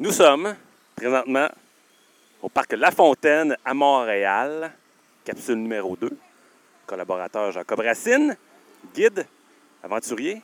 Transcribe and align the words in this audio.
Nous 0.00 0.12
sommes 0.12 0.56
présentement 0.96 1.50
au 2.40 2.48
parc 2.48 2.72
La 2.72 2.90
Fontaine 2.90 3.54
à 3.62 3.74
Montréal, 3.74 4.72
capsule 5.22 5.56
numéro 5.56 5.94
2. 5.94 6.08
Collaborateur 6.86 7.52
Jacob 7.52 7.80
Racine, 7.80 8.34
guide, 8.94 9.26
aventurier, 9.82 10.40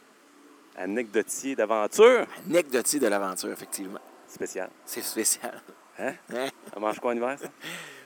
anecdotier 0.77 1.57
d'aventure. 1.57 2.27
Anecdotier 2.47 3.01
de 3.01 3.07
l'aventure, 3.07 3.51
effectivement. 3.51 3.99
Spécial. 4.29 4.69
C'est 4.85 5.01
spécial. 5.01 5.59
Hein? 6.01 6.13
Hein? 6.35 6.51
Ça 6.71 6.79
mange 6.79 7.01
quoi 7.01 7.13
en 7.13 7.17
hiver, 7.17 7.39
ça? 7.41 7.49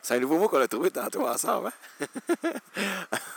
C'est 0.03 0.15
un 0.15 0.21
nouveau 0.21 0.39
mot 0.39 0.49
qu'on 0.49 0.61
a 0.61 0.69
trouvé 0.69 0.93
tantôt 0.93 1.27
ensemble. 1.27 1.73
Hein? 2.01 2.55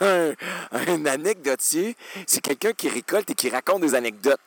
un, 0.00 0.32
un 0.70 1.06
anecdotier, 1.06 1.96
c'est 2.28 2.40
quelqu'un 2.40 2.74
qui 2.74 2.88
récolte 2.88 3.30
et 3.30 3.34
qui 3.34 3.50
raconte 3.50 3.80
des 3.80 3.96
anecdotes. 3.96 4.38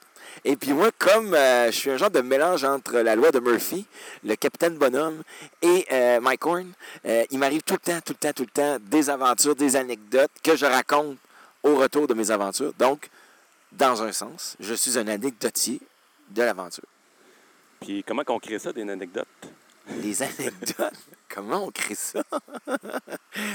Et 0.46 0.56
puis 0.56 0.74
moi, 0.74 0.90
comme 0.98 1.34
euh, 1.34 1.68
je 1.68 1.78
suis 1.78 1.90
un 1.90 1.98
genre 1.98 2.12
de 2.12 2.22
mélange 2.22 2.64
entre 2.64 3.00
la 3.00 3.16
loi 3.16 3.32
de 3.32 3.40
Murphy, 3.40 3.86
le 4.24 4.36
capitaine 4.36 4.78
Bonhomme 4.78 5.22
et 5.62 5.86
euh, 5.92 6.20
Mike 6.20 6.46
Horn, 6.46 6.72
euh, 7.06 7.26
il 7.32 7.40
m'arrive 7.40 7.62
tout 7.64 7.74
le 7.74 7.80
temps, 7.80 8.00
tout 8.02 8.14
le 8.14 8.18
temps, 8.18 8.34
tout 8.34 8.44
le 8.44 8.50
temps 8.50 8.78
des 8.82 9.10
aventures, 9.10 9.56
des 9.56 9.76
anecdotes 9.76 10.32
que 10.44 10.56
je 10.56 10.66
raconte 10.66 11.18
au 11.64 11.76
retour 11.76 12.08
de 12.08 12.14
mes 12.14 12.32
aventures. 12.32 12.74
Donc, 12.78 13.10
dans 13.72 14.02
un 14.02 14.12
sens, 14.12 14.56
je 14.60 14.74
suis 14.74 14.98
un 14.98 15.08
anecdotier 15.08 15.80
de 16.30 16.44
l'aventure. 16.44 16.86
Puis 17.82 18.04
comment 18.08 18.24
qu'on 18.24 18.40
crée 18.40 18.60
ça, 18.60 18.72
des 18.74 18.84
anecdotes? 18.84 19.28
Les 20.02 20.22
anecdotes, 20.22 20.94
comment 21.38 21.66
on 21.66 21.72
crée 21.72 21.96
ça? 21.96 22.24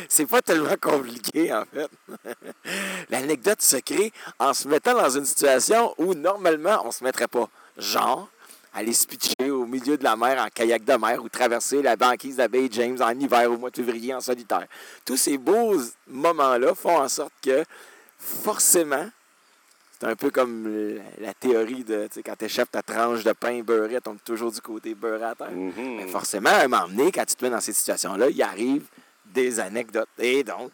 C'est 0.08 0.26
pas 0.26 0.40
tellement 0.40 0.76
compliqué, 0.80 1.52
en 1.52 1.64
fait. 1.64 1.90
L'anecdote 3.10 3.60
se 3.60 3.76
crée 3.78 4.12
en 4.38 4.54
se 4.54 4.68
mettant 4.68 4.94
dans 4.94 5.10
une 5.10 5.24
situation 5.24 5.92
où, 5.98 6.14
normalement, 6.14 6.82
on 6.84 6.92
se 6.92 7.02
mettrait 7.02 7.26
pas. 7.26 7.48
Genre, 7.76 8.28
aller 8.72 8.92
se 8.92 9.06
pitcher 9.06 9.50
au 9.50 9.66
milieu 9.66 9.96
de 9.96 10.04
la 10.04 10.14
mer 10.16 10.40
en 10.40 10.48
kayak 10.48 10.84
de 10.84 10.94
mer 10.94 11.22
ou 11.22 11.28
traverser 11.28 11.82
la 11.82 11.96
banquise 11.96 12.36
de 12.36 12.42
la 12.42 12.70
James 12.70 13.02
en 13.02 13.18
hiver 13.18 13.50
au 13.50 13.56
mois 13.56 13.70
de 13.70 13.76
février 13.76 14.14
en 14.14 14.20
solitaire. 14.20 14.66
Tous 15.04 15.16
ces 15.16 15.36
beaux 15.36 15.76
moments-là 16.06 16.74
font 16.76 16.98
en 16.98 17.08
sorte 17.08 17.34
que, 17.42 17.64
forcément, 18.18 19.10
c'est 20.02 20.08
un 20.08 20.16
peu 20.16 20.30
comme 20.30 20.98
la, 21.20 21.32
théorie 21.32 21.84
de, 21.84 22.08
quand 22.24 22.34
tu 22.36 22.46
échappes 22.46 22.72
ta 22.72 22.82
tranche 22.82 23.22
de 23.22 23.30
pain 23.34 23.62
beurré, 23.62 24.00
tombe 24.00 24.18
toujours 24.24 24.50
du 24.50 24.60
côté 24.60 24.96
beurré 24.96 25.22
à 25.22 25.36
terre. 25.36 25.52
Mhm. 25.52 25.94
Mais 25.98 26.08
forcément, 26.08 26.50
à 26.50 26.64
un 26.64 26.66
moment 26.66 26.88
donné, 26.88 27.12
quand 27.12 27.24
tu 27.24 27.36
te 27.36 27.44
mets 27.44 27.52
dans 27.52 27.60
ces 27.60 27.72
situations-là, 27.72 28.28
il 28.28 28.42
arrive 28.42 28.82
des 29.26 29.60
anecdotes. 29.60 30.08
Et 30.18 30.42
donc, 30.42 30.72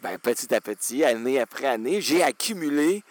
ben, 0.00 0.16
petit 0.18 0.54
à 0.54 0.60
petit, 0.60 1.02
année 1.02 1.40
après 1.40 1.66
année, 1.66 2.00
j'ai 2.00 2.22
accumulé 2.22 3.02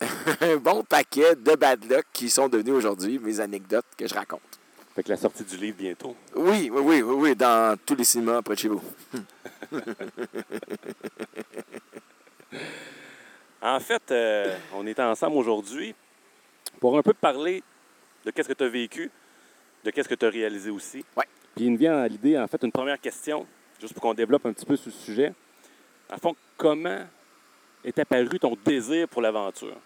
un 0.40 0.56
bon 0.56 0.82
paquet 0.82 1.36
de 1.36 1.56
bad 1.56 1.84
luck 1.84 2.06
qui 2.14 2.30
sont 2.30 2.48
devenus 2.48 2.72
aujourd'hui 2.72 3.18
mes 3.18 3.40
anecdotes 3.40 3.84
que 3.98 4.08
je 4.08 4.14
raconte. 4.14 4.40
Fait 4.94 5.02
que 5.02 5.10
la 5.10 5.18
sortie 5.18 5.44
du 5.44 5.58
livre 5.58 5.76
bientôt. 5.76 6.16
Oui, 6.36 6.70
oui, 6.72 6.80
oui, 6.82 7.02
oui, 7.02 7.14
oui, 7.18 7.36
dans 7.36 7.76
tous 7.84 7.96
les 7.96 8.04
cinémas 8.04 8.40
près 8.40 8.54
de 8.54 8.60
chez 8.60 8.68
vous. 8.68 8.82
En 13.64 13.80
fait, 13.80 14.10
euh, 14.10 14.58
on 14.74 14.86
est 14.86 15.00
ensemble 15.00 15.38
aujourd'hui 15.38 15.94
pour 16.80 16.98
un 16.98 17.02
peu 17.02 17.14
parler 17.14 17.62
de 18.22 18.30
qu'est-ce 18.30 18.48
que 18.48 18.52
tu 18.52 18.62
as 18.62 18.68
vécu, 18.68 19.10
de 19.82 19.90
qu'est-ce 19.90 20.08
que 20.08 20.14
tu 20.14 20.26
as 20.26 20.28
réalisé 20.28 20.68
aussi. 20.68 21.02
Ouais. 21.16 21.24
Puis 21.56 21.64
il 21.64 21.72
me 21.72 21.78
vient 21.78 21.96
à 21.96 22.06
l'idée, 22.06 22.38
en 22.38 22.46
fait, 22.46 22.62
une 22.62 22.72
première 22.72 23.00
question, 23.00 23.46
juste 23.80 23.94
pour 23.94 24.02
qu'on 24.02 24.12
développe 24.12 24.44
un 24.44 24.52
petit 24.52 24.66
peu 24.66 24.76
ce 24.76 24.90
sujet. 24.90 25.32
En 26.12 26.18
fond, 26.18 26.36
comment 26.58 27.06
est 27.82 27.98
apparu 27.98 28.38
ton 28.38 28.54
désir 28.66 29.08
pour 29.08 29.22
l'aventure? 29.22 29.80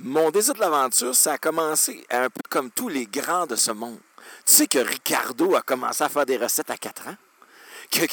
Mon 0.00 0.32
désir 0.32 0.54
de 0.54 0.60
l'aventure, 0.60 1.14
ça 1.14 1.34
a 1.34 1.38
commencé 1.38 2.04
un 2.10 2.28
peu 2.30 2.40
comme 2.50 2.72
tous 2.72 2.88
les 2.88 3.06
grands 3.06 3.46
de 3.46 3.54
ce 3.54 3.70
monde. 3.70 4.00
Tu 4.44 4.54
sais 4.54 4.66
que 4.66 4.80
Ricardo 4.80 5.54
a 5.54 5.62
commencé 5.62 6.02
à 6.02 6.08
faire 6.08 6.26
des 6.26 6.36
recettes 6.36 6.70
à 6.70 6.76
4 6.76 7.06
ans? 7.06 7.16
Que, 7.92 8.06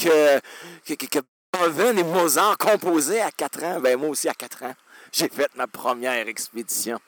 que, 0.86 0.94
que 0.94 1.20
Beethoven 1.52 2.00
et 2.00 2.04
Mozart 2.04 2.58
composaient 2.58 3.22
à 3.22 3.32
4 3.32 3.64
ans? 3.64 3.80
Ben 3.80 3.98
moi 3.98 4.10
aussi 4.10 4.30
à 4.30 4.34
4 4.34 4.64
ans. 4.64 4.76
J'ai 5.12 5.30
fait 5.30 5.50
ma 5.56 5.68
première 5.68 6.28
expédition. 6.28 7.00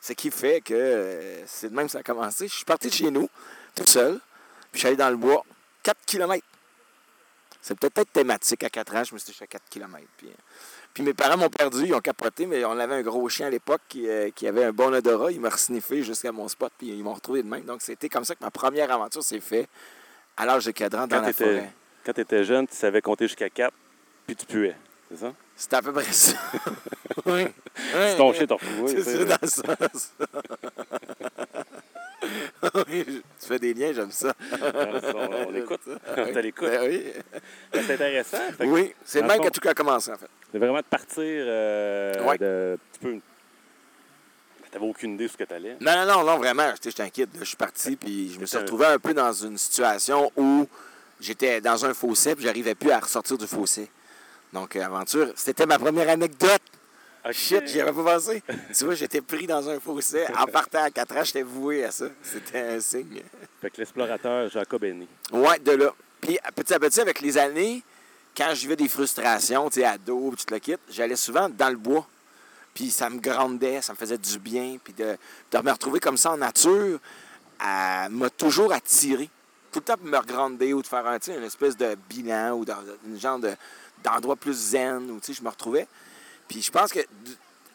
Ce 0.00 0.12
qui 0.12 0.30
fait 0.30 0.60
que 0.60 0.74
euh, 0.74 1.46
c'est 1.46 1.70
de 1.70 1.74
même 1.74 1.86
que 1.86 1.92
ça 1.92 1.98
a 1.98 2.02
commencé. 2.02 2.48
Je 2.48 2.54
suis 2.54 2.64
parti 2.64 2.88
de 2.88 2.92
chez 2.92 3.10
nous, 3.10 3.28
tout 3.74 3.86
seul, 3.86 4.20
puis 4.70 4.74
je 4.74 4.78
suis 4.78 4.88
allé 4.88 4.96
dans 4.96 5.10
le 5.10 5.16
bois, 5.16 5.44
4 5.82 5.98
km. 6.06 6.44
C'est 7.62 7.78
peut-être 7.78 7.98
être 7.98 8.12
thématique 8.12 8.62
à 8.64 8.70
4 8.70 8.96
ans, 8.96 9.04
je 9.04 9.14
me 9.14 9.18
suis 9.18 9.26
dit, 9.26 9.32
je 9.32 9.36
suis 9.36 9.44
à 9.44 9.46
4 9.46 9.62
km. 9.70 10.04
Puis, 10.18 10.28
puis 10.92 11.02
mes 11.02 11.14
parents 11.14 11.38
m'ont 11.38 11.48
perdu, 11.48 11.86
ils 11.86 11.94
ont 11.94 12.00
capoté, 12.00 12.46
mais 12.46 12.64
on 12.64 12.78
avait 12.78 12.94
un 12.94 13.02
gros 13.02 13.26
chien 13.28 13.46
à 13.46 13.50
l'époque 13.50 13.80
qui, 13.88 14.08
euh, 14.08 14.30
qui 14.34 14.46
avait 14.46 14.64
un 14.64 14.72
bon 14.72 14.92
odorat. 14.94 15.32
Il 15.32 15.40
m'a 15.40 15.50
sniffé 15.50 16.02
jusqu'à 16.02 16.32
mon 16.32 16.48
spot, 16.48 16.72
puis 16.78 16.88
ils 16.88 17.02
m'ont 17.02 17.14
retrouvé 17.14 17.42
de 17.42 17.48
même. 17.48 17.64
Donc 17.64 17.80
c'était 17.80 18.08
comme 18.08 18.24
ça 18.24 18.34
que 18.34 18.44
ma 18.44 18.50
première 18.50 18.90
aventure 18.92 19.22
s'est 19.22 19.40
faite 19.40 19.68
à 20.36 20.44
l'âge 20.44 20.66
de 20.66 20.72
cadran 20.72 21.06
dans 21.06 21.16
Quand 21.16 21.22
la 21.22 21.32
forêt. 21.32 21.72
Quand 22.04 22.12
tu 22.12 22.20
étais 22.20 22.44
jeune, 22.44 22.66
tu 22.66 22.74
savais 22.76 23.00
compter 23.00 23.26
jusqu'à 23.26 23.48
4, 23.50 23.72
puis 24.26 24.36
tu 24.36 24.46
puais. 24.46 24.76
C'est 25.10 25.18
ça? 25.18 25.32
C'était 25.56 25.76
à 25.76 25.82
peu 25.82 25.92
près 25.92 26.04
ça. 26.12 26.36
oui. 27.26 27.46
C'est 27.92 28.16
ton 28.16 28.32
chien, 28.32 28.46
retrouvé. 28.48 28.88
C'est 28.88 29.02
ça, 29.02 29.24
dans 29.24 29.38
le 29.40 29.48
sens. 29.48 30.12
oui, 32.88 33.04
je- 33.06 33.12
tu 33.18 33.46
fais 33.46 33.58
des 33.58 33.74
liens, 33.74 33.92
j'aime 33.92 34.10
ça. 34.10 34.34
on, 34.52 35.46
on 35.48 35.54
écoute. 35.54 35.80
Ah 36.06 36.14
On 36.18 36.24
oui. 36.24 36.32
te 36.32 36.38
l'écoute. 36.38 36.68
Ben 36.68 36.88
oui. 36.88 37.04
Ben, 37.72 37.82
C'est 37.86 37.94
intéressant. 37.94 38.38
Oui, 38.60 38.94
c'est 39.04 39.22
même 39.22 39.40
que 39.40 39.48
tout 39.50 39.66
a 39.68 39.74
commencé, 39.74 40.10
en 40.10 40.16
fait. 40.16 40.28
C'est 40.50 40.58
vraiment 40.58 40.78
de 40.78 40.82
partir 40.84 41.18
euh, 41.22 42.24
Ouais. 42.24 42.38
de. 42.38 42.78
Tu 42.94 42.98
peux. 43.00 43.18
T'avais 44.70 44.86
aucune 44.86 45.14
idée 45.14 45.26
de 45.26 45.30
ce 45.30 45.36
que 45.36 45.44
t'allais. 45.44 45.76
Non, 45.80 45.92
non, 46.04 46.06
non, 46.06 46.24
non, 46.24 46.36
vraiment, 46.38 46.68
j'étais 46.72 46.90
j'étais 46.90 47.02
inquiète. 47.04 47.28
là. 47.34 47.40
Je 47.40 47.44
suis 47.44 47.56
parti, 47.56 47.94
puis 47.94 48.32
je 48.34 48.40
me 48.40 48.46
suis 48.46 48.58
retrouvé 48.58 48.86
un 48.86 48.98
peu 48.98 49.14
dans 49.14 49.32
une 49.32 49.56
situation 49.56 50.32
où 50.36 50.66
j'étais 51.20 51.60
dans 51.60 51.84
un 51.84 51.94
fossé, 51.94 52.34
puis 52.34 52.44
j'arrivais 52.44 52.74
plus 52.74 52.90
à 52.90 53.00
ressortir 53.00 53.38
du 53.38 53.46
fossé. 53.46 53.90
Donc, 54.52 54.76
euh, 54.76 54.82
aventure, 54.84 55.32
c'était 55.36 55.66
ma 55.66 55.78
première 55.78 56.08
anecdote. 56.08 56.62
Ok. 57.24 57.32
Shit, 57.32 57.66
j'y 57.66 57.80
avais 57.80 57.92
pas 57.92 58.14
pensé. 58.14 58.42
tu 58.76 58.84
vois, 58.84 58.94
j'étais 58.94 59.20
pris 59.20 59.46
dans 59.46 59.68
un 59.68 59.80
fossé. 59.80 60.24
En 60.38 60.46
partant 60.46 60.82
à 60.84 60.90
4 60.90 61.16
ans, 61.16 61.24
j'étais 61.24 61.42
voué 61.42 61.84
à 61.84 61.90
ça. 61.90 62.06
C'était 62.22 62.60
un 62.60 62.80
signe. 62.80 63.22
Fait 63.60 63.70
que 63.70 63.78
l'explorateur 63.78 64.48
Jacob 64.50 64.84
né. 64.84 65.08
Ouais, 65.32 65.58
de 65.58 65.72
là. 65.72 65.94
Puis, 66.20 66.38
petit 66.54 66.74
à 66.74 66.78
petit, 66.78 67.00
avec 67.00 67.20
les 67.20 67.38
années, 67.38 67.82
quand 68.36 68.48
je 68.54 68.60
vivais 68.60 68.76
des 68.76 68.88
frustrations, 68.88 69.68
tu 69.70 69.80
sais, 69.80 69.86
ado, 69.86 70.34
tu 70.36 70.44
te 70.44 70.52
le 70.52 70.60
quittes, 70.60 70.80
j'allais 70.90 71.16
souvent 71.16 71.48
dans 71.48 71.70
le 71.70 71.76
bois. 71.76 72.06
Puis 72.74 72.90
ça 72.90 73.08
me 73.08 73.20
grandait, 73.20 73.80
ça 73.80 73.92
me 73.92 73.96
faisait 73.98 74.18
du 74.18 74.38
bien. 74.38 74.76
Puis 74.82 74.92
de, 74.92 75.16
de 75.52 75.58
me 75.58 75.70
retrouver 75.70 76.00
comme 76.00 76.16
ça 76.16 76.32
en 76.32 76.36
nature, 76.36 76.98
à- 77.58 78.08
m'a 78.10 78.28
toujours 78.30 78.72
attiré. 78.72 79.30
Tout 79.74 79.80
le 79.80 79.84
temps 79.86 79.96
pour 79.96 80.06
me 80.06 80.16
regrander 80.16 80.72
ou 80.72 80.82
de 80.82 80.86
faire 80.86 81.04
un, 81.04 81.18
une 81.18 81.42
espèce 81.42 81.76
de 81.76 81.96
bilan 82.08 82.52
ou 82.52 82.64
dans 82.64 82.78
une 83.04 83.18
genre 83.18 83.40
de- 83.40 83.56
d'endroit 84.04 84.36
plus 84.36 84.54
zen 84.54 85.10
où 85.10 85.18
je 85.26 85.42
me 85.42 85.48
retrouvais. 85.48 85.88
Puis 86.46 86.62
je 86.62 86.70
pense 86.70 86.92
que 86.92 87.00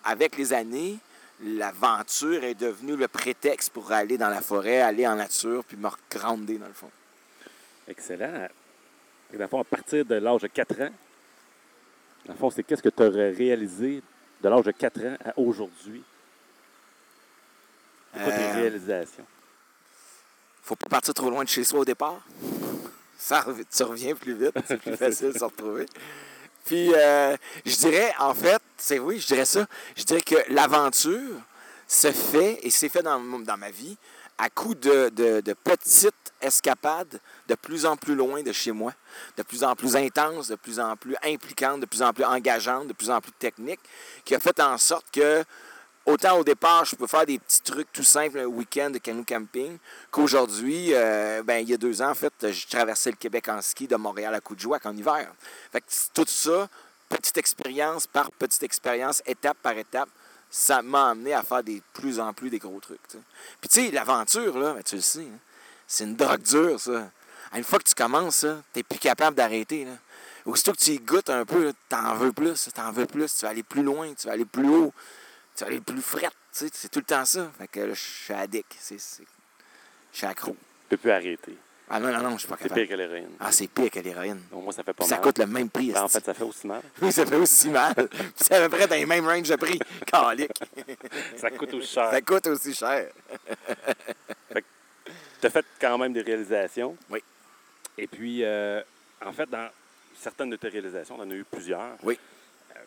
avec 0.06 0.38
les 0.38 0.54
années, 0.54 0.98
l'aventure 1.44 2.42
est 2.46 2.54
devenue 2.56 2.96
le 2.96 3.10
prétexte 3.10 3.72
pour 3.74 3.92
aller 3.92 4.18
dans 4.18 4.30
la 4.30 4.42
forêt, 4.42 4.80
aller 4.80 5.06
en 5.06 5.16
nature, 5.16 5.66
puis 5.66 5.76
me 5.76 5.90
regrander 5.90 6.58
dans 6.58 6.68
le 6.68 6.74
fond. 6.74 6.90
Excellent. 7.86 8.48
Et 9.34 9.36
dans 9.38 9.44
le 9.44 9.50
fond, 9.50 9.60
à 9.60 9.66
partir 9.66 10.06
de 10.06 10.16
l'âge 10.16 10.42
de 10.44 10.48
4 10.48 10.82
ans, 10.82 10.94
dans 12.28 12.34
le 12.34 12.40
fond, 12.40 12.50
c'est 12.50 12.64
qu'est-ce 12.64 12.82
que 12.84 12.88
tu 12.90 13.04
aurais 13.04 13.32
réalisé 13.32 14.02
de 14.42 14.48
l'âge 14.50 14.64
de 14.64 14.72
4 14.72 15.02
ans 15.02 15.18
à 15.26 15.34
aujourd'hui? 15.38 16.02
C'est 18.14 18.24
quoi 18.24 18.32
tes 18.32 18.42
Euh, 18.44 18.54
réalisations? 18.54 19.26
Faut 20.64 20.76
pas 20.76 20.90
partir 20.90 21.14
trop 21.14 21.30
loin 21.30 21.44
de 21.44 21.50
chez 21.50 21.64
soi 21.64 21.80
au 21.80 21.86
départ. 21.86 22.22
Ça, 23.18 23.46
tu 23.76 23.84
reviens 23.84 24.16
plus 24.16 24.34
vite, 24.34 24.54
c'est 24.68 24.78
plus 24.78 24.96
facile 24.98 25.34
de 25.34 25.38
se 25.38 25.44
retrouver. 25.44 25.86
Puis, 26.66 26.94
euh, 26.94 27.36
je 27.66 27.76
dirais, 27.76 28.14
en 28.20 28.34
fait, 28.34 28.62
c'est 28.78 29.00
oui, 29.00 29.20
je 29.20 29.28
dirais 29.28 29.46
ça. 29.46 29.66
Je 29.98 30.04
dirais 30.04 30.22
que 30.22 30.36
l'aventure 30.50 31.36
se 31.88 32.12
fait, 32.12 32.60
et 32.64 32.70
c'est 32.70 32.90
fait 32.90 33.02
dans, 33.02 33.20
dans 33.40 33.58
ma 33.58 33.72
vie, 33.72 33.98
à 34.38 34.50
coup 34.50 34.74
de, 34.76 35.10
de- 35.10 35.42
de 35.42 35.54
petites 35.54 36.14
escapades 36.42 37.20
de 37.48 37.56
plus 37.56 37.86
en 37.86 37.98
plus 37.98 38.16
loin 38.16 38.42
de 38.42 38.52
chez 38.54 38.72
moi, 38.72 38.94
de 39.36 39.44
plus 39.44 39.64
en 39.66 39.76
plus 39.76 39.96
intenses, 39.98 40.48
de 40.48 40.56
plus 40.56 40.80
en 40.80 40.96
plus 40.96 41.16
impliquantes, 41.24 41.82
de 41.82 41.86
plus 41.86 42.02
en 42.02 42.14
plus 42.14 42.24
engageantes, 42.24 42.88
de 42.88 42.94
plus 42.94 43.10
en 43.10 43.20
plus 43.20 43.34
techniques, 43.34 43.82
qui 44.24 44.36
a 44.36 44.40
fait 44.40 44.58
en 44.62 44.78
sorte 44.78 45.08
que 45.12 45.44
autant 46.10 46.38
au 46.38 46.44
départ, 46.44 46.86
je 46.86 46.96
peux 46.96 47.08
faire 47.08 47.26
des 47.26 47.40
petits 47.40 47.62
trucs 47.62 47.92
tout 47.92 48.04
simples, 48.04 48.40
un 48.40 48.46
week-end 48.46 48.90
de 48.90 48.98
canoë 48.98 49.26
camping, 49.26 49.78
qu'aujourd'hui, 50.12 50.94
euh, 50.94 51.44
ben, 51.44 51.58
il 51.58 51.70
y 51.70 51.74
a 51.74 51.78
deux 51.78 52.02
ans, 52.02 52.10
en 52.10 52.16
fait, 52.16 52.34
je 52.42 52.68
traversais 52.68 53.12
le 53.12 53.16
Québec 53.16 53.48
en 53.50 53.62
ski 53.62 53.88
de 53.88 53.96
Montréal 53.96 54.34
à 54.34 54.42
Coudjouac 54.42 54.86
en 54.86 54.96
hiver. 54.96 55.32
Fait 55.72 55.82
que 55.82 55.88
tout 56.14 56.26
ça, 56.28 56.68
petite 57.08 57.38
expérience 57.38 58.08
par 58.08 58.32
petite 58.32 58.64
expérience, 58.64 59.22
étape 59.26 59.58
par 59.62 59.78
étape, 59.78 60.10
ça 60.50 60.82
m'a 60.82 61.10
amené 61.10 61.34
à 61.34 61.44
faire 61.44 61.64
des 61.64 61.82
plus 61.94 62.20
en 62.20 62.34
plus 62.34 62.50
des 62.50 62.60
gros 62.60 62.80
trucs. 62.80 63.00
Puis 63.62 63.70
tu 63.70 63.86
sais, 63.86 63.92
l'aventure, 63.92 64.58
là, 64.58 64.74
ben, 64.74 64.84
tu 64.84 64.96
le 64.96 65.02
sais, 65.02 65.22
hein, 65.22 65.40
c'est 65.88 66.04
une 66.04 66.16
drogue 66.16 66.42
dure, 66.42 66.80
ça. 66.80 67.12
Une 67.56 67.64
fois 67.64 67.80
que 67.80 67.86
tu 67.86 67.96
commences, 67.96 68.42
tu 68.42 68.80
n'es 68.80 68.84
plus 68.84 69.00
capable 69.00 69.36
d'arrêter. 69.36 69.88
Aussitôt 70.46 70.72
que 70.72 70.78
tu 70.78 70.92
y 70.92 71.00
goûtes 71.00 71.30
un 71.30 71.46
peu, 71.46 71.74
tu 71.90 71.96
en 71.96 72.16
veux 72.16 72.32
plus, 72.32 72.70
tu 72.74 72.82
en 72.82 72.92
veux 72.92 73.06
plus, 73.06 73.36
tu 73.36 73.46
vas 73.46 73.50
aller 73.50 73.64
plus 73.64 73.84
loin, 73.84 74.14
tu 74.14 74.28
vas 74.28 74.34
aller 74.34 74.46
plus 74.46 74.70
haut, 74.70 74.94
tu 75.60 75.66
vas 75.66 75.72
aller 75.72 75.82
plus 75.82 76.02
fret. 76.02 76.22
tu 76.22 76.30
sais, 76.52 76.70
C'est 76.74 76.90
tout 76.90 77.00
le 77.00 77.06
temps 77.06 77.26
ça. 77.26 77.52
Fait 77.58 77.68
que 77.68 77.80
là, 77.82 77.94
je 77.94 78.00
suis 78.00 78.34
addict. 78.34 78.76
C'est- 78.80 78.98
c'est- 79.00 79.24
Je 80.12 80.18
suis 80.18 80.26
accro. 80.26 80.52
Tu 80.54 80.58
peux 80.90 80.98
plus 80.98 81.12
arrêter. 81.12 81.56
Ah 81.92 82.00
non, 82.00 82.12
non, 82.12 82.22
non, 82.22 82.32
je 82.34 82.40
suis 82.40 82.48
pas 82.48 82.56
C'est 82.58 82.64
capable. 82.70 82.82
pire 82.82 82.90
que 82.90 82.94
l'héroïne. 83.02 83.30
Ah, 83.40 83.52
c'est 83.52 83.68
pire 83.68 83.90
que 83.92 84.00
l'héroïne. 84.00 84.42
Moi, 84.52 84.72
ça 84.74 84.84
fait 84.84 84.94
pas 84.94 85.04
Puis 85.04 85.08
ça 85.10 85.16
mal. 85.16 85.24
coûte 85.24 85.40
le 85.40 85.48
même 85.48 85.70
prix. 85.70 85.92
Ben, 85.92 86.04
en 86.04 86.08
fait, 86.08 86.24
ça 86.24 86.34
fait 86.34 86.44
aussi 86.44 86.66
mal. 86.68 86.82
Oui, 87.02 87.12
ça 87.12 87.26
fait 87.26 87.36
aussi 87.36 87.70
mal. 87.70 87.94
C'est 88.36 88.54
à 88.56 88.62
peu 88.70 88.78
près 88.78 88.88
dans 88.88 88.96
les 88.96 89.06
mêmes 89.08 89.26
ranges 89.28 89.50
de 89.50 89.56
prix. 89.56 89.80
Calique. 90.06 90.52
Ça 91.36 91.50
coûte 91.52 91.74
aussi 91.74 91.94
cher. 91.94 92.10
Ça 92.12 92.22
coûte 92.22 92.48
aussi 92.48 92.74
cher. 92.74 93.10
Tu 95.42 95.48
as 95.48 95.50
fait 95.50 95.66
quand 95.80 95.98
même 95.98 96.12
des 96.14 96.22
réalisations. 96.22 96.98
Oui. 97.10 97.24
Et 97.98 98.08
puis, 98.08 98.44
euh, 98.44 98.82
en 99.26 99.32
fait, 99.32 99.50
dans 99.50 99.70
certaines 100.20 100.50
de 100.50 100.58
tes 100.58 100.68
réalisations, 100.68 101.16
on 101.18 101.24
en 101.24 101.32
a 101.32 101.34
eu 101.34 101.46
plusieurs. 101.46 101.96
Oui. 102.04 102.20
Euh, 102.76 102.80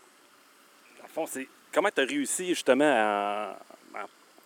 dans 0.99 1.05
le 1.05 1.09
fond, 1.09 1.27
c'est 1.27 1.49
comment 1.73 1.91
tu 1.95 2.01
as 2.01 2.05
réussi 2.05 2.49
justement 2.49 3.55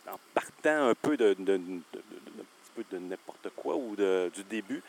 en, 0.08 0.18
partant 0.34 0.88
un 0.90 0.94
peu 0.94 1.16
de, 1.16 1.34
de- 1.38 1.60
n'importe 2.92 3.48
quoi 3.56 3.74
ou 3.76 3.96
du 3.96 4.44
début 4.44 4.82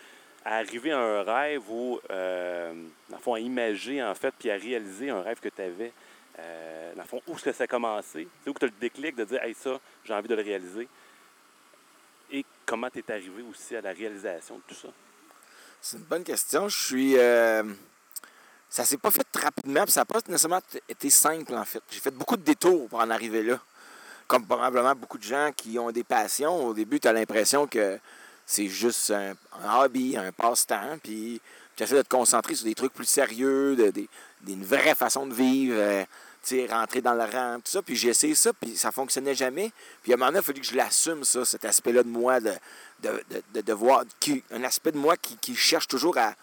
à 0.46 0.58
arriver 0.58 0.92
à 0.92 1.00
un 1.00 1.24
rêve 1.24 1.70
ou, 1.70 2.00
euh, 2.10 2.74
dans 3.10 3.18
le 3.18 3.22
fond, 3.22 3.34
à 3.34 3.40
imager 3.40 4.02
en 4.04 4.14
fait, 4.16 4.34
puis 4.40 4.50
à 4.50 4.56
réaliser 4.56 5.10
un 5.10 5.22
rêve 5.22 5.40
que 5.40 5.50
tu 5.50 5.62
avais. 5.62 5.92
Euh, 6.40 6.94
dans 6.96 7.02
le 7.02 7.08
fond, 7.08 7.22
où 7.28 7.34
est-ce 7.34 7.44
que 7.44 7.52
ça 7.52 7.64
a 7.64 7.68
commencé? 7.68 8.28
C'est 8.44 8.50
où 8.50 8.54
que 8.54 8.60
tu 8.60 8.66
as 8.66 8.68
le 8.70 8.74
déclic 8.80 9.16
de 9.16 9.26
dire, 9.26 9.44
hey, 9.44 9.54
ça, 9.54 9.80
j'ai 10.06 10.14
envie 10.14 10.28
de 10.28 10.36
le 10.36 10.44
réaliser? 10.44 10.88
Et 12.32 12.46
comment 12.66 12.90
tu 12.90 13.00
es 13.00 13.12
arrivé 13.12 13.44
aussi 13.50 13.76
à 13.76 13.82
la 13.82 13.92
réalisation 13.92 14.58
de 14.58 14.62
tout 14.68 14.76
ça? 14.76 14.90
C'est 15.82 15.98
une 15.98 16.04
bonne 16.04 16.24
question. 16.24 16.70
Je 16.70 16.78
suis. 16.78 17.18
euh, 17.18 17.64
Ça 18.70 18.84
s'est 18.86 18.98
pas 18.98 19.12
fait 19.12 19.26
rapidement, 19.36 19.84
puis 19.84 19.92
ça 19.92 20.02
n'a 20.02 20.06
pas 20.06 20.20
nécessairement 20.28 20.62
été 20.90 21.10
simple, 21.10 21.54
en 21.56 21.64
fait. 21.64 21.82
J'ai 21.90 22.00
fait 22.00 22.12
beaucoup 22.12 22.36
de 22.38 22.44
détours 22.44 22.88
pour 22.90 23.00
en 23.00 23.10
arriver 23.10 23.42
là. 23.44 23.60
Comme 24.28 24.46
probablement 24.46 24.94
beaucoup 24.94 25.18
de 25.18 25.24
gens 25.24 25.52
qui 25.56 25.80
ont 25.80 25.90
des 25.92 26.04
passions. 26.04 26.68
Au 26.68 26.74
début, 26.74 27.00
tu 27.00 27.08
as 27.08 27.14
l'impression 27.14 27.66
que 27.66 27.98
c'est 28.46 28.68
juste 28.68 29.12
un, 29.12 29.36
hobby, 29.80 30.18
un 30.18 30.32
passe-temps, 30.34 30.98
puis 31.02 31.42
tu 31.76 31.84
essaies 31.84 31.96
de 31.96 32.02
te 32.02 32.10
concentrer 32.10 32.56
sur 32.56 32.66
des 32.66 32.76
trucs 32.76 32.94
plus 32.94 33.06
sérieux, 33.06 33.76
de, 33.76 33.90
des, 33.90 34.10
des- 34.42 34.54
une 34.54 34.66
vraie 34.66 34.96
façon 34.96 35.26
de 35.28 35.34
vivre, 35.34 35.76
euh, 35.78 36.04
rentrer 36.70 37.02
dans 37.02 37.14
le 37.14 37.24
rang, 37.24 37.56
tout 37.58 37.72
ça. 37.72 37.82
Puis 37.82 37.96
j'ai 37.96 38.10
essayé 38.10 38.36
ça, 38.36 38.52
puis 38.54 38.76
ça 38.78 38.92
fonctionnait 38.92 39.36
jamais. 39.36 39.72
Puis 40.04 40.12
à 40.12 40.16
un 40.16 40.18
moment 40.18 40.28
donné, 40.32 40.38
il 40.38 40.40
a 40.40 40.44
fallu 40.44 40.60
que 40.62 40.68
je 40.68 40.76
l'assume, 40.76 41.24
ça, 41.24 41.46
cet 41.46 41.64
aspect-là 41.66 42.04
de 42.04 42.10
moi, 42.10 42.40
de, 42.42 42.52
de, 43.02 43.24
de- 43.54 43.62
de 43.62 43.74
voir, 43.74 44.04
qui- 44.20 44.44
un 44.52 44.64
aspect 44.64 44.92
de 44.92 44.98
moi 44.98 45.16
qui, 45.18 45.38
qui 45.38 45.56
cherche 45.56 45.88
toujours 45.88 46.18
à, 46.18 46.34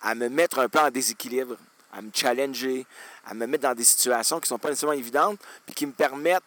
à 0.00 0.14
me 0.14 0.28
mettre 0.28 0.58
un 0.60 0.68
peu 0.68 0.78
en 0.80 0.90
déséquilibre, 0.90 1.56
à 1.92 2.02
me 2.02 2.10
challenger, 2.12 2.86
à 3.26 3.34
me 3.34 3.46
mettre 3.46 3.64
dans 3.64 3.74
des 3.74 3.84
situations 3.84 4.38
qui 4.38 4.44
ne 4.44 4.48
sont 4.48 4.58
pas 4.58 4.68
nécessairement 4.70 4.98
évidentes, 4.98 5.38
puis 5.66 5.74
qui 5.74 5.86
me 5.86 5.92
permettent, 5.92 6.42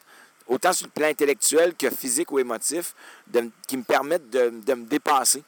autant 0.47 0.74
sur 0.74 0.88
le 0.88 0.92
plan 0.92 1.07
intellectuel 1.07 1.75
que 1.75 1.89
physique 1.89 2.31
ou 2.31 2.39
émotif, 2.39 2.94
de 3.27 3.50
qui 3.68 3.77
me 3.77 3.83
permettent 3.83 4.30
de, 4.30 4.50
de 4.50 4.74
me 4.74 4.86
dépasser, 4.86 5.44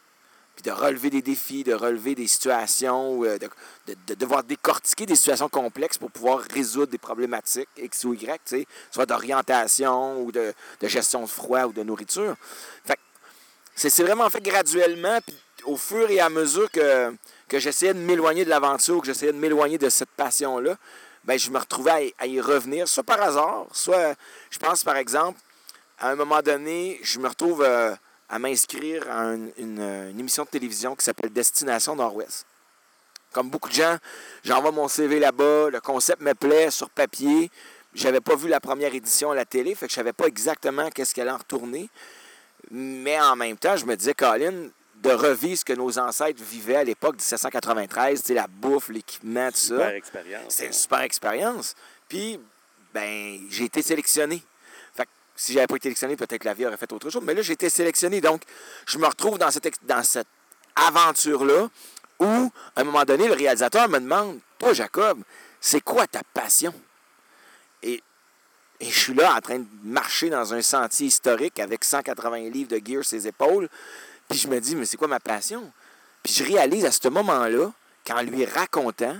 puis 0.55 0.63
de 0.63 0.71
relever 0.71 1.11
des 1.11 1.21
défis, 1.21 1.63
de 1.63 1.73
relever 1.75 2.15
des 2.15 2.27
situations, 2.27 3.23
euh, 3.23 3.37
de, 3.37 3.47
de- 3.87 3.95
de 4.07 4.13
devoir 4.15 4.43
décortiquer 4.43 5.05
des 5.05 5.15
situations 5.15 5.49
complexes 5.49 5.99
pour 5.99 6.09
pouvoir 6.09 6.39
résoudre 6.51 6.91
des 6.91 6.97
problématiques 6.97 7.69
X 7.77 8.05
ou 8.05 8.13
Y, 8.15 8.65
soit 8.91 9.05
d'orientation 9.05 10.19
ou 10.21 10.31
de, 10.31 10.53
gestion 10.81 11.21
de 11.21 11.27
froid 11.27 11.65
ou 11.65 11.73
de 11.73 11.83
nourriture. 11.83 12.35
Fait 12.85 12.97
c'est 13.75 14.01
vraiment 14.01 14.27
fait 14.31 14.41
graduellement, 14.41 15.19
puis 15.23 15.35
au 15.65 15.77
fur 15.77 16.09
et 16.09 16.19
à 16.19 16.29
mesure 16.29 16.71
que, 16.71 17.13
que 17.47 17.59
j'essayais 17.59 17.93
de 17.93 17.99
m'éloigner 17.99 18.45
de 18.45 18.49
l'aventure, 18.49 18.99
que 18.99 19.07
j'essayais 19.07 19.31
de 19.31 19.37
m'éloigner 19.37 19.77
de 19.77 19.89
cette 19.89 20.09
passion-là, 20.09 20.75
ben, 21.23 21.37
je 21.37 21.49
me 21.49 21.57
retrouvais 21.59 22.13
à 22.19 22.25
y, 22.27 22.39
revenir, 22.39 22.87
soit 22.87 23.03
par 23.03 23.21
hasard, 23.21 23.65
soit, 23.71 24.15
je 24.49 24.59
pense 24.59 24.83
par 24.83 24.95
exemple, 24.95 25.39
à 25.99 26.09
un 26.09 26.15
moment 26.15 26.41
donné, 26.41 26.99
je 27.03 27.19
me 27.19 27.27
retrouve 27.27 27.63
euh, 27.63 27.93
à 28.29 28.39
m'inscrire 28.39 29.09
à 29.09 29.21
un- 29.21 29.47
une, 29.57 30.13
émission 30.17 30.43
de 30.43 30.49
télévision 30.49 30.95
qui 30.95 31.03
s'appelle 31.03 31.31
Destination 31.31 31.95
Nord-Ouest. 31.95 32.45
Comme 33.31 33.49
beaucoup 33.49 33.69
de 33.69 33.73
gens, 33.73 33.97
j'envoie 34.43 34.71
mon 34.71 34.87
CV 34.87 35.19
là-bas, 35.19 35.69
le 35.69 35.79
concept 35.81 36.21
me 36.21 36.33
plaît 36.33 36.71
sur 36.71 36.89
papier. 36.89 37.51
J'avais 37.93 38.21
pas 38.21 38.35
vu 38.35 38.47
la 38.47 38.59
première 38.59 38.93
édition 38.93 39.31
à 39.31 39.35
la 39.35 39.45
télé, 39.45 39.75
fait 39.75 39.87
que 39.87 39.91
je 39.91 39.95
savais 39.95 40.13
pas 40.13 40.27
exactement 40.27 40.89
qu'est-ce 40.89 41.13
qu'elle 41.13 41.29
en 41.29 41.37
retourner. 41.37 41.89
Mais 42.71 43.19
en 43.19 43.35
même 43.35 43.57
temps, 43.57 43.75
je 43.75 43.85
me 43.85 43.95
disais, 43.95 44.13
Colin, 44.13 44.69
de 45.01 45.11
revivre 45.11 45.57
ce 45.57 45.65
que 45.65 45.73
nos 45.73 45.99
ancêtres 45.99 46.41
vivaient 46.43 46.77
à 46.77 46.83
l'époque 46.83 47.17
de 47.17 47.21
1793, 47.21 48.21
tu 48.21 48.27
sais, 48.27 48.33
la 48.33 48.47
bouffe, 48.47 48.89
l'équipement, 48.89 49.49
tout 49.51 49.57
Super 49.57 49.87
ça. 49.87 49.95
expérience. 49.95 50.43
C'était 50.49 50.63
une 50.65 50.69
hein. 50.69 50.73
super 50.73 51.01
expérience. 51.01 51.75
Puis, 52.09 52.39
ben, 52.93 53.39
j'ai 53.49 53.65
été 53.65 53.81
sélectionné. 53.81 54.41
Fait 54.93 55.03
que 55.03 55.09
si 55.35 55.53
j'avais 55.53 55.67
pas 55.67 55.75
été 55.75 55.83
sélectionné, 55.83 56.15
peut-être 56.15 56.41
que 56.41 56.45
la 56.47 56.53
vie 56.53 56.65
aurait 56.65 56.77
fait 56.77 56.91
autre 56.91 57.09
chose. 57.09 57.21
Mais 57.23 57.33
là, 57.33 57.41
j'ai 57.41 57.53
été 57.53 57.69
sélectionné. 57.69 58.21
Donc, 58.21 58.41
je 58.87 58.97
me 58.97 59.05
retrouve 59.05 59.37
dans 59.37 59.51
cette, 59.51 59.69
dans 59.83 60.03
cette 60.03 60.27
aventure-là 60.75 61.69
où, 62.19 62.51
à 62.75 62.81
un 62.81 62.83
moment 62.83 63.03
donné, 63.05 63.27
le 63.27 63.33
réalisateur 63.33 63.87
me 63.89 63.99
demande 63.99 64.39
Toi, 64.57 64.73
Jacob, 64.73 65.21
c'est 65.59 65.81
quoi 65.81 66.07
ta 66.07 66.21
passion 66.33 66.73
Et, 67.83 68.01
et 68.79 68.85
je 68.85 68.99
suis 68.99 69.13
là 69.13 69.35
en 69.35 69.41
train 69.41 69.59
de 69.59 69.67
marcher 69.83 70.29
dans 70.31 70.53
un 70.53 70.61
sentier 70.63 71.07
historique 71.07 71.59
avec 71.59 71.83
180 71.83 72.49
livres 72.49 72.69
de 72.69 72.81
gear 72.83 73.03
sur 73.03 73.11
ses 73.11 73.27
épaules. 73.27 73.69
Puis 74.29 74.39
je 74.39 74.47
me 74.47 74.59
dis 74.59 74.75
Mais 74.75 74.85
c'est 74.85 74.97
quoi 74.97 75.07
ma 75.07 75.19
passion? 75.19 75.71
Puis 76.23 76.33
je 76.33 76.43
réalise 76.43 76.85
à 76.85 76.91
ce 76.91 77.07
moment-là, 77.07 77.71
qu'en 78.05 78.21
lui 78.21 78.45
racontant, 78.45 79.17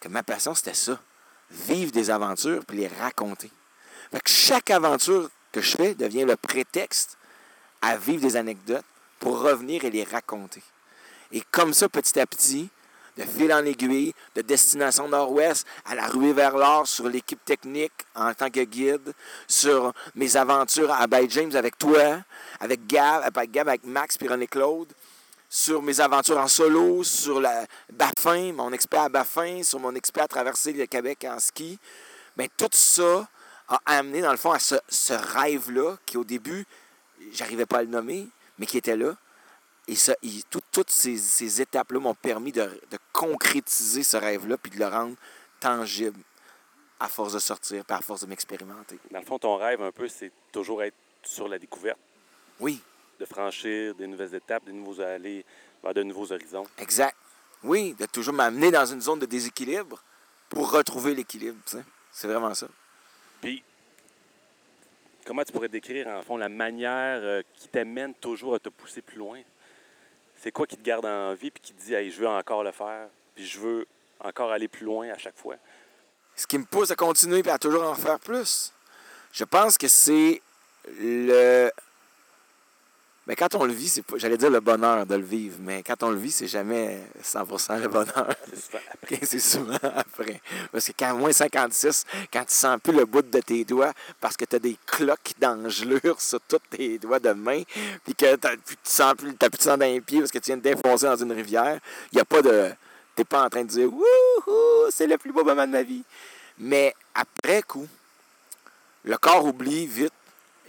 que 0.00 0.08
ma 0.08 0.22
passion, 0.22 0.54
c'était 0.54 0.74
ça. 0.74 1.00
Vivre 1.50 1.92
des 1.92 2.10
aventures 2.10 2.64
puis 2.64 2.78
les 2.78 2.88
raconter. 2.88 3.50
Fait 4.10 4.20
que 4.20 4.30
chaque 4.30 4.70
aventure 4.70 5.30
que 5.52 5.60
je 5.60 5.76
fais 5.76 5.94
devient 5.94 6.24
le 6.24 6.36
prétexte 6.36 7.16
à 7.82 7.96
vivre 7.96 8.22
des 8.22 8.36
anecdotes 8.36 8.84
pour 9.18 9.40
revenir 9.40 9.84
et 9.84 9.90
les 9.90 10.04
raconter. 10.04 10.62
Et 11.32 11.42
comme 11.50 11.72
ça, 11.72 11.88
petit 11.88 12.18
à 12.20 12.26
petit, 12.26 12.68
de 13.16 13.24
fil 13.24 13.52
en 13.52 13.64
aiguille, 13.64 14.12
de 14.34 14.42
destination 14.42 15.08
nord-ouest 15.08 15.66
à 15.84 15.94
la 15.94 16.06
ruée 16.06 16.32
vers 16.32 16.56
l'or 16.56 16.86
sur 16.86 17.08
l'équipe 17.08 17.42
technique 17.44 17.92
en 18.14 18.34
tant 18.34 18.50
que 18.50 18.60
guide, 18.60 19.12
sur 19.48 19.92
mes 20.14 20.36
aventures 20.36 20.92
à 20.92 21.06
Bay 21.06 21.26
James 21.30 21.54
avec 21.54 21.78
toi, 21.78 22.18
avec 22.60 22.86
Gab, 22.86 23.22
avec 23.24 23.50
Gab, 23.50 23.68
avec 23.68 23.84
Max 23.84 24.18
puis 24.18 24.28
René 24.28 24.46
Claude, 24.46 24.92
sur 25.48 25.82
mes 25.82 26.00
aventures 26.00 26.38
en 26.38 26.48
solo, 26.48 27.02
sur 27.04 27.40
la 27.40 27.66
Baffin, 27.92 28.52
mon 28.52 28.72
expert 28.72 29.02
à 29.02 29.08
Baffin, 29.08 29.62
sur 29.62 29.78
mon 29.78 29.94
expert 29.94 30.24
à 30.24 30.28
traverser 30.28 30.72
le 30.72 30.86
Québec 30.86 31.24
en 31.28 31.38
ski. 31.38 31.78
Bien, 32.36 32.46
tout 32.56 32.68
ça 32.72 33.26
a 33.68 33.80
amené, 33.86 34.20
dans 34.20 34.30
le 34.30 34.36
fond, 34.36 34.52
à 34.52 34.58
ce, 34.58 34.74
ce 34.88 35.14
rêve-là, 35.14 35.96
qui 36.04 36.16
au 36.16 36.24
début, 36.24 36.66
j'arrivais 37.32 37.66
pas 37.66 37.78
à 37.78 37.82
le 37.82 37.88
nommer, 37.88 38.28
mais 38.58 38.66
qui 38.66 38.76
était 38.78 38.96
là. 38.96 39.16
Et 39.88 39.94
ça, 39.94 40.14
il- 40.22 40.44
tout- 40.44 40.60
toutes 40.72 40.90
ces, 40.90 41.16
ces 41.16 41.60
étapes-là 41.62 42.00
m'ont 42.00 42.14
permis 42.14 42.52
de, 42.52 42.62
de 42.90 42.98
concrétiser 43.12 44.02
ce 44.02 44.16
rêve-là, 44.16 44.56
puis 44.58 44.70
de 44.72 44.78
le 44.78 44.86
rendre 44.86 45.14
tangible 45.60 46.20
à 46.98 47.08
force 47.08 47.34
de 47.34 47.38
sortir, 47.38 47.84
puis 47.84 47.96
à 47.96 48.00
force 48.00 48.22
de 48.22 48.26
m'expérimenter. 48.26 48.98
Dans 49.10 49.20
le 49.20 49.24
fond, 49.24 49.38
ton 49.38 49.56
rêve, 49.56 49.82
un 49.82 49.92
peu, 49.92 50.08
c'est 50.08 50.32
toujours 50.50 50.82
être 50.82 50.96
sur 51.22 51.46
la 51.48 51.58
découverte, 51.58 51.98
Oui, 52.58 52.80
de 53.20 53.24
franchir 53.26 53.94
des 53.94 54.06
nouvelles 54.06 54.34
étapes, 54.34 54.64
des 54.64 54.72
nouveaux 54.72 55.00
aller 55.00 55.44
vers 55.82 55.94
de 55.94 56.02
nouveaux 56.02 56.32
horizons. 56.32 56.66
exact. 56.78 57.16
Oui, 57.62 57.94
de 57.98 58.06
toujours 58.06 58.34
m'amener 58.34 58.70
dans 58.70 58.86
une 58.86 59.00
zone 59.00 59.18
de 59.18 59.26
déséquilibre 59.26 60.02
pour 60.48 60.70
retrouver 60.70 61.14
l'équilibre. 61.14 61.58
C'est 62.12 62.26
vraiment 62.28 62.54
ça. 62.54 62.68
Puis, 63.40 63.62
comment 65.24 65.42
tu 65.42 65.52
pourrais 65.52 65.68
décrire, 65.68 66.06
en 66.08 66.22
fond, 66.22 66.36
la 66.36 66.48
manière 66.48 67.18
euh, 67.22 67.42
qui 67.54 67.68
t'amène 67.68 68.14
toujours 68.14 68.54
à 68.54 68.58
te 68.58 68.68
pousser 68.68 69.02
plus 69.02 69.18
loin? 69.18 69.40
C'est 70.36 70.52
quoi 70.52 70.66
qui 70.66 70.76
te 70.76 70.82
garde 70.82 71.06
en 71.06 71.34
vie 71.34 71.50
puis 71.50 71.60
qui 71.62 71.72
te 71.72 71.82
dit, 71.82 71.94
hey, 71.94 72.10
je 72.10 72.20
veux 72.20 72.28
encore 72.28 72.62
le 72.62 72.72
faire, 72.72 73.08
puis 73.34 73.46
je 73.46 73.58
veux 73.58 73.86
encore 74.20 74.50
aller 74.52 74.68
plus 74.68 74.84
loin 74.84 75.08
à 75.10 75.18
chaque 75.18 75.36
fois? 75.36 75.56
ce 76.36 76.46
qui 76.46 76.58
me 76.58 76.64
pousse 76.64 76.90
à 76.90 76.96
continuer 76.96 77.42
et 77.44 77.48
à 77.48 77.58
toujours 77.58 77.82
en 77.84 77.94
faire 77.94 78.20
plus. 78.20 78.72
Je 79.32 79.44
pense 79.44 79.76
que 79.78 79.88
c'est 79.88 80.42
le. 81.00 81.70
Mais 83.26 83.34
quand 83.34 83.54
on 83.56 83.64
le 83.64 83.72
vit, 83.72 83.88
c'est 83.88 84.02
pas. 84.02 84.16
J'allais 84.18 84.36
dire 84.36 84.50
le 84.50 84.60
bonheur 84.60 85.04
de 85.04 85.16
le 85.16 85.24
vivre, 85.24 85.56
mais 85.60 85.82
quand 85.82 86.00
on 86.04 86.10
le 86.10 86.16
vit, 86.16 86.30
c'est 86.30 86.46
jamais 86.46 87.02
100% 87.24 87.80
le 87.80 87.88
bonheur. 87.88 88.28
C'est 88.52 88.60
souvent 88.60 88.78
après. 89.02 89.20
c'est 89.26 89.38
souvent 89.40 89.78
après. 89.82 90.40
Parce 90.70 90.86
que 90.86 90.92
quand 90.96 91.14
moins 91.16 91.32
56, 91.32 92.04
quand 92.32 92.44
tu 92.44 92.54
sens 92.54 92.78
plus 92.80 92.92
le 92.92 93.04
bout 93.04 93.22
de 93.22 93.40
tes 93.40 93.64
doigts 93.64 93.92
parce 94.20 94.36
que 94.36 94.44
tu 94.44 94.56
as 94.56 94.58
des 94.60 94.76
cloques 94.86 95.32
d'engelure 95.40 96.20
sur 96.20 96.40
tous 96.42 96.60
tes 96.70 96.98
doigts 96.98 97.18
de 97.18 97.32
main, 97.32 97.62
puis 98.04 98.14
que 98.14 98.36
t'as 98.36 98.56
plus- 98.56 98.76
tu 98.76 98.90
sens 98.92 99.14
plus, 99.14 99.34
t'as 99.34 99.48
plus 99.50 99.58
de 99.58 99.62
sang 99.62 99.76
dans 99.76 99.86
les 99.86 100.00
pieds 100.00 100.20
parce 100.20 100.30
que 100.30 100.38
tu 100.38 100.46
viens 100.46 100.56
de 100.56 100.62
défoncer 100.62 101.06
dans 101.06 101.16
une 101.16 101.32
rivière, 101.32 101.78
il 102.12 102.16
n'y 102.16 102.20
a 102.20 102.24
pas 102.24 102.42
de. 102.42 102.70
T'es 103.16 103.24
pas 103.24 103.44
en 103.44 103.48
train 103.48 103.62
de 103.64 103.68
dire 103.68 103.92
Wouhou, 103.92 104.90
c'est 104.90 105.06
le 105.06 105.18
plus 105.18 105.32
beau 105.32 105.42
moment 105.42 105.66
de 105.66 105.72
ma 105.72 105.82
vie. 105.82 106.04
Mais 106.58 106.94
après 107.14 107.62
coup, 107.62 107.86
le 109.04 109.16
corps 109.18 109.44
oublie 109.44 109.86
vite 109.86 110.12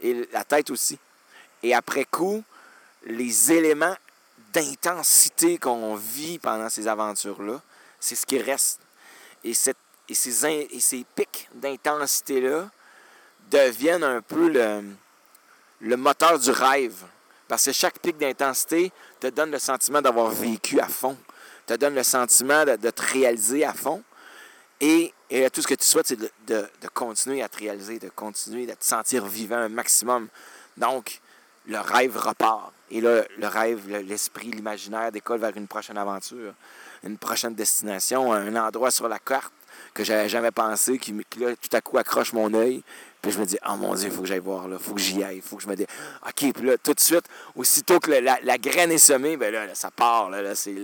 et 0.01 0.27
la 0.31 0.43
tête 0.43 0.69
aussi. 0.71 0.97
Et 1.63 1.73
après 1.73 2.05
coup, 2.05 2.43
les 3.05 3.51
éléments 3.51 3.95
d'intensité 4.53 5.57
qu'on 5.57 5.95
vit 5.95 6.39
pendant 6.39 6.69
ces 6.69 6.87
aventures-là, 6.87 7.61
c'est 7.99 8.15
ce 8.15 8.25
qui 8.25 8.39
reste. 8.39 8.79
Et, 9.43 9.53
cette, 9.53 9.77
et, 10.09 10.13
ces, 10.13 10.45
et 10.71 10.79
ces 10.79 11.05
pics 11.15 11.49
d'intensité-là 11.55 12.69
deviennent 13.49 14.03
un 14.03 14.21
peu 14.21 14.49
le, 14.49 14.83
le 15.81 15.97
moteur 15.97 16.39
du 16.39 16.51
rêve. 16.51 17.03
Parce 17.47 17.65
que 17.65 17.71
chaque 17.71 17.99
pic 17.99 18.17
d'intensité 18.17 18.91
te 19.19 19.27
donne 19.27 19.51
le 19.51 19.59
sentiment 19.59 20.01
d'avoir 20.01 20.29
vécu 20.29 20.79
à 20.79 20.87
fond, 20.87 21.17
te 21.65 21.73
donne 21.75 21.95
le 21.95 22.03
sentiment 22.03 22.65
de, 22.65 22.75
te 22.89 23.01
réaliser 23.13 23.63
à 23.63 23.73
fond. 23.73 24.03
Et, 24.81 25.13
et 25.29 25.49
tout 25.49 25.61
ce 25.61 25.67
que 25.67 25.75
tu 25.75 25.85
souhaites, 25.85 26.07
c'est 26.07 26.19
de- 26.19 26.29
de 26.47 26.87
continuer 26.93 27.41
à 27.41 27.49
te 27.49 27.57
réaliser, 27.57 27.99
de 27.99 28.09
continuer 28.09 28.69
à 28.71 28.75
te 28.75 28.85
sentir 28.85 29.25
vivant 29.25 29.57
un 29.57 29.69
maximum. 29.69 30.27
Donc, 30.75 31.19
le 31.67 31.79
rêve 31.79 32.17
repart. 32.17 32.73
Et 32.89 33.01
là, 33.01 33.23
le 33.37 33.47
rêve, 33.47 33.87
le- 33.89 33.99
l'esprit, 33.99 34.51
l'imaginaire 34.51 35.11
décolle 35.11 35.39
vers 35.39 35.55
une 35.55 35.67
prochaine 35.67 35.97
aventure, 35.97 36.53
une 37.03 37.17
prochaine 37.17 37.53
destination, 37.53 38.31
un 38.33 38.55
endroit 38.55 38.91
sur 38.91 39.07
la 39.07 39.19
carte 39.19 39.53
que 39.93 40.03
j'avais 40.03 40.29
jamais 40.29 40.51
pensé, 40.51 40.97
qui, 40.97 41.13
qui, 41.29 41.39
là, 41.39 41.49
tout 41.55 41.75
à 41.75 41.81
coup 41.81 41.97
accroche 41.97 42.33
mon 42.33 42.53
œil. 42.53 42.83
Puis 43.21 43.31
je 43.31 43.39
me 43.39 43.45
dis, 43.45 43.57
oh 43.67 43.75
mon 43.75 43.93
Dieu, 43.95 44.07
il 44.07 44.11
faut 44.13 44.21
que 44.21 44.27
j'aille 44.27 44.39
voir, 44.39 44.65
il 44.71 44.77
faut 44.79 44.93
que 44.93 45.01
j'y 45.01 45.23
aille, 45.23 45.37
il 45.37 45.41
faut 45.41 45.57
que 45.57 45.63
je 45.63 45.67
me 45.67 45.75
dise, 45.75 45.87
OK, 46.25 46.53
puis 46.53 46.65
là, 46.65 46.77
tout 46.77 46.93
de 46.93 46.99
suite, 46.99 47.25
aussitôt 47.55 47.99
que 47.99 48.11
la, 48.11 48.37
la 48.41 48.57
graine 48.57 48.91
est 48.91 48.97
semée, 48.99 49.37
ben 49.37 49.51
là, 49.51 49.65
là, 49.65 49.75
ça 49.75 49.91
part, 49.91 50.29
là, 50.29 50.41
là, 50.41 50.55
c'est 50.55 50.75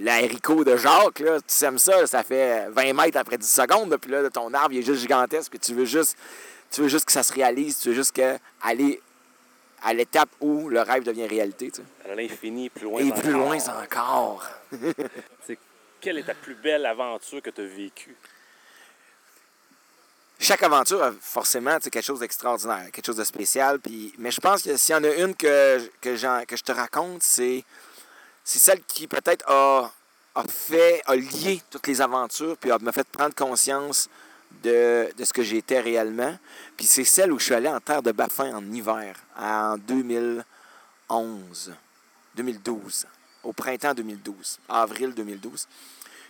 l'haricot 0.00 0.64
de 0.64 0.76
Jacques, 0.76 1.20
là, 1.20 1.38
tu 1.38 1.54
sèmes 1.54 1.78
ça, 1.78 2.06
ça 2.06 2.22
fait 2.22 2.68
20 2.70 2.92
mètres 2.94 3.18
après 3.18 3.38
10 3.38 3.46
secondes, 3.48 3.96
puis 3.98 4.10
là, 4.10 4.28
ton 4.30 4.52
arbre, 4.54 4.72
il 4.72 4.78
est 4.78 4.82
juste 4.82 5.00
gigantesque, 5.02 5.58
tu 5.60 5.74
veux 5.74 5.84
juste, 5.84 6.16
tu 6.70 6.80
veux 6.80 6.88
juste 6.88 7.04
que 7.04 7.12
ça 7.12 7.22
se 7.22 7.32
réalise, 7.32 7.78
tu 7.78 7.90
veux 7.90 7.94
juste 7.94 8.16
que 8.16 8.38
aller 8.62 9.00
à 9.82 9.94
l'étape 9.94 10.28
où 10.40 10.68
le 10.68 10.80
rêve 10.80 11.04
devient 11.04 11.26
réalité, 11.26 11.70
tu 11.70 11.82
sais. 11.82 12.10
À 12.10 12.14
l'infini, 12.14 12.68
plus 12.70 12.84
loin. 12.84 13.00
Et 13.00 13.04
encore. 13.10 13.20
plus 13.22 13.32
loin 13.32 13.58
encore. 13.82 14.46
C'est- 15.46 15.58
Quelle 16.00 16.18
est 16.18 16.24
ta 16.24 16.34
plus 16.34 16.54
belle 16.54 16.84
aventure 16.86 17.42
que 17.42 17.50
tu 17.50 17.60
as 17.60 17.64
vécue? 17.66 18.16
chaque 20.40 20.62
aventure 20.62 21.02
a 21.02 21.12
forcément 21.20 21.76
tu 21.78 21.84
sais, 21.84 21.90
quelque 21.90 22.04
chose 22.04 22.20
d'extraordinaire, 22.20 22.90
quelque 22.92 23.06
chose 23.06 23.16
de 23.16 23.24
spécial. 23.24 23.80
Puis, 23.80 24.14
mais 24.18 24.30
je 24.30 24.40
pense 24.40 24.62
que 24.62 24.76
s'il 24.76 24.94
y 24.94 24.98
en 24.98 25.02
a 25.04 25.08
une 25.14 25.34
que, 25.34 25.78
que, 26.00 26.44
que 26.44 26.56
je 26.56 26.62
te 26.62 26.70
raconte, 26.72 27.22
c'est, 27.24 27.64
c'est 28.44 28.60
celle 28.60 28.80
qui 28.84 29.08
peut-être 29.08 29.44
a, 29.48 29.90
a 30.36 30.44
fait, 30.44 31.02
a 31.06 31.16
lié 31.16 31.60
toutes 31.70 31.88
les 31.88 32.00
aventures, 32.00 32.56
puis 32.56 32.70
a, 32.70 32.78
m'a 32.78 32.92
fait 32.92 33.06
prendre 33.08 33.34
conscience 33.34 34.08
de, 34.62 35.08
ce 35.22 35.32
que 35.32 35.42
j'étais 35.42 35.80
réellement. 35.80 36.36
Puis 36.76 36.86
c'est 36.86 37.04
celle 37.04 37.32
où 37.32 37.38
je 37.38 37.44
suis 37.44 37.54
allé 37.54 37.68
en 37.68 37.80
terre 37.80 38.02
de 38.02 38.12
Baffin 38.12 38.54
en 38.54 38.64
hiver, 38.72 39.16
en 39.36 39.76
2011, 39.78 41.72
2012, 42.34 43.06
au 43.44 43.52
printemps 43.52 43.94
2012, 43.94 44.58
avril 44.68 45.14
2012. 45.14 45.66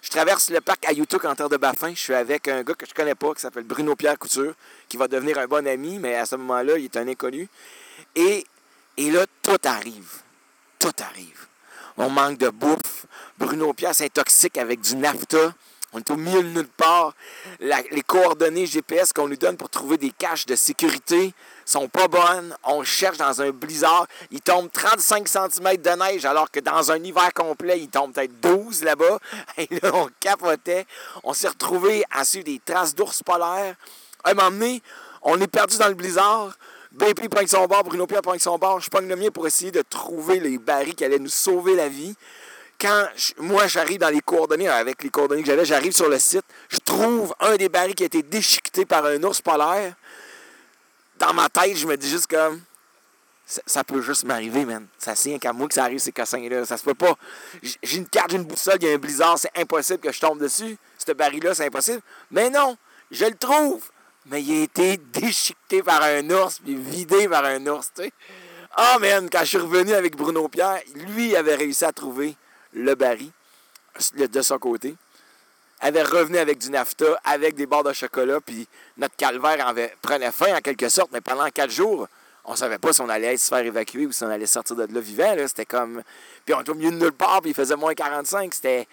Je 0.01 0.11
traverse 0.11 0.51
le 0.51 0.61
parc 0.61 0.87
Ayutuk 0.87 1.25
en 1.25 1.35
terre 1.35 1.49
de 1.49 1.57
Baffin. 1.57 1.91
Je 1.91 1.99
suis 1.99 2.15
avec 2.15 2.47
un 2.49 2.63
gars 2.63 2.75
que 2.75 2.87
je 2.87 2.95
connais 2.95 3.17
pas, 3.17 3.35
qui 3.35 3.41
s'appelle 3.41 3.65
Bruno 3.65 3.97
Pierre 3.97 4.19
Couture, 4.19 4.55
qui 4.89 4.97
va 4.97 5.09
devenir 5.09 5.39
un 5.39 5.47
bon 5.47 5.67
ami, 5.67 5.99
mais 5.99 6.15
à 6.15 6.25
ce 6.25 6.37
moment-là, 6.37 6.79
il 6.79 6.85
est 6.85 6.97
un 6.97 7.09
inconnu. 7.09 7.49
Et, 8.15 8.47
et 8.97 9.11
là, 9.11 9.27
tout 9.43 9.59
arrive. 9.65 10.21
Tout 10.79 10.93
arrive. 11.01 11.47
On 11.97 12.09
manque 12.09 12.39
de 12.39 12.49
bouffe. 12.49 13.07
Bruno 13.39 13.73
Pierre 13.73 13.95
s'intoxique 13.95 14.57
avec 14.57 14.81
du 14.81 14.95
nafta. 14.95 15.53
On 15.95 15.99
est 15.99 16.11
au 16.11 16.17
milieu 16.17 16.43
de 16.43 16.49
nulle 16.49 16.69
part. 16.69 17.15
Les 17.61 18.03
coordonnées 18.07 18.67
GPS 18.67 19.13
qu'on 19.13 19.27
nous 19.27 19.37
donne 19.37 19.57
pour 19.57 19.71
trouver 19.71 19.97
des 19.97 20.11
caches 20.11 20.45
de 20.45 20.55
sécurité 20.55 21.33
sont 21.65 21.89
pas 21.89 22.09
bonnes. 22.09 22.55
On 22.65 22.85
cherche 22.85 23.17
dans 23.17 23.41
un 23.41 23.51
blizzard. 23.51 24.07
Il 24.31 24.43
tombe 24.43 24.71
35 24.71 25.27
cm 25.27 25.77
de 25.79 25.91
neige 26.05 26.27
alors 26.27 26.51
que 26.51 26.61
dans 26.61 26.93
un 26.93 27.03
hiver 27.03 27.33
complet, 27.33 27.81
il 27.81 27.89
tombe 27.89 28.13
peut-être 28.13 28.39
12 28.41 28.83
là-bas. 28.83 29.19
Et 29.57 29.69
là, 29.81 29.91
on 29.95 30.09
capotait. 30.21 30.87
On 31.25 31.33
s'est 31.33 31.49
retrouvé 31.49 32.05
à 32.11 32.25
suivre 32.25 32.45
des 32.45 32.61
traces 32.63 32.95
d'ours 32.95 33.23
polaires. 33.23 33.75
À 34.25 34.31
un 34.31 34.35
moment 34.35 34.51
donné, 34.51 34.83
on 35.23 35.41
est 35.41 35.49
perdu 35.49 35.79
dans 35.79 35.89
le 35.89 35.95
blizzard. 35.95 36.53
BP 36.93 37.29
pogne 37.29 37.47
son 37.47 37.67
bord, 37.67 37.85
Bruno 37.85 38.07
Pierre 38.07 38.23
pogne 38.23 38.39
son 38.39 38.59
bord. 38.59 38.81
Je 38.81 38.91
pogne 38.91 39.09
le 39.09 39.17
mien 39.17 39.31
pour 39.31 39.47
essayer 39.47 39.71
de 39.71 39.83
trouver 39.83 40.39
les 40.41 40.59
barils 40.59 40.95
qui 40.95 41.05
allaient 41.05 41.19
nous 41.19 41.29
sauver 41.29 41.75
la 41.75 41.89
vie 41.89 42.15
quand 42.81 43.09
moi 43.39 43.67
j'arrive 43.67 43.99
dans 43.99 44.09
les 44.09 44.21
coordonnées, 44.21 44.69
avec 44.69 45.03
les 45.03 45.11
coordonnées 45.11 45.43
que 45.43 45.49
j'avais, 45.49 45.65
j'arrive 45.65 45.93
sur 45.93 46.09
le 46.09 46.19
site, 46.19 46.45
je 46.69 46.79
trouve 46.79 47.35
un 47.41 47.57
des 47.57 47.69
barils 47.69 47.95
qui 47.95 48.05
a 48.05 48.07
été 48.07 48.23
déchiqueté 48.23 48.87
par 48.87 49.05
un 49.05 49.23
ours 49.23 49.41
polaire. 49.41 49.95
Dans 51.19 51.33
ma 51.33 51.49
tête, 51.49 51.77
je 51.77 51.87
me 51.87 51.97
dis 51.97 52.09
juste 52.09 52.29
comme 52.29 52.61
ça, 53.45 53.83
peut 53.83 54.03
juste 54.03 54.25
m'arriver, 54.25 54.65
man. 54.65 54.87
Ça 54.99 55.17
c'est 55.17 55.39
qu'à 55.39 55.53
moi 55.53 55.67
que 55.67 55.75
ça 55.75 55.85
arrive 55.85 55.99
ces 55.99 56.13
cassins-là. 56.13 56.65
Ça 56.67 56.77
se 56.77 56.85
peut 56.85 56.95
pas. 56.95 57.15
J'ai 57.63 57.97
une 57.97 58.07
carte, 58.07 58.31
j'ai 58.31 58.37
une 58.37 58.45
boussole, 58.45 58.77
il 58.81 58.89
y 58.89 58.91
a 58.91 58.95
un 58.95 58.99
blizzard, 58.99 59.39
c'est 59.39 59.51
impossible 59.57 59.99
que 59.99 60.13
je 60.13 60.21
tombe 60.21 60.39
dessus. 60.39 60.77
Ce 60.99 61.13
baril-là, 61.13 61.55
c'est 61.55 61.67
impossible. 61.67 62.03
Mais 62.31 62.51
non, 62.51 62.77
je 63.11 63.25
le 63.25 63.35
trouve. 63.35 63.83
Mais 64.27 64.43
il 64.43 64.61
a 64.61 64.63
été 64.65 64.99
déchiqueté 64.99 65.83
par 65.83 66.03
un 66.03 66.29
ours, 66.29 66.61
puis 66.63 66.75
vidé 66.75 67.27
par 67.29 67.47
un 67.47 67.67
ours, 67.67 67.91
tu 67.97 68.03
sais. 68.03 68.13
Ah, 68.77 68.99
man, 69.01 69.29
quand 69.33 69.41
je 69.41 69.47
suis 69.47 69.59
revenu 69.59 69.95
avec 69.95 70.15
Bruno 70.15 70.47
Pierre, 70.49 70.83
lui 70.95 71.35
avait 71.35 71.55
réussi 71.55 71.87
à 71.87 71.93
trouver 71.93 72.37
le 72.73 72.95
le- 74.15 74.29
de 74.29 74.43
son 74.43 74.59
côté. 74.59 74.95
Avait 75.81 76.03
revenu 76.03 76.39
avec 76.39 76.59
du 76.59 76.71
nafta, 76.71 77.21
avec 77.25 77.55
des 77.55 77.67
barres 77.67 77.85
de 77.85 77.93
chocolat, 77.93 78.41
puis 78.41 78.67
notre 78.97 79.15
calvaire 79.17 79.67
avait, 79.67 79.95
prenait 80.03 80.33
fin 80.33 80.57
en 80.57 80.61
quelque 80.61 80.89
sorte, 80.89 81.11
mais 81.13 81.21
pendant 81.21 81.49
quatre 81.51 81.71
jours, 81.71 82.09
on 82.45 82.57
savait 82.57 82.79
pas 82.79 82.93
si 82.93 83.01
on 83.01 83.09
allait 83.09 83.37
se 83.37 83.49
faire 83.49 83.65
évacuer 83.65 84.07
ou 84.07 84.13
si 84.13 84.25
on 84.25 84.31
allait 84.31 84.47
sortir 84.47 84.75
de 84.75 84.93
là 84.93 85.01
vivant. 85.01 85.35
là. 85.35 85.47
C'était 85.47 85.67
comme. 85.67 86.03
Puis 86.45 86.55
on 86.55 86.61
était 86.63 86.71
au 86.71 86.75
milieu 86.75 86.91
de 86.91 86.97
nulle 86.97 87.13
part, 87.13 87.43
puis 87.43 87.51
il 87.51 87.55
faisait 87.55 87.77
moins 87.77 87.95
45. 87.95 88.55
C'était. 88.55 88.89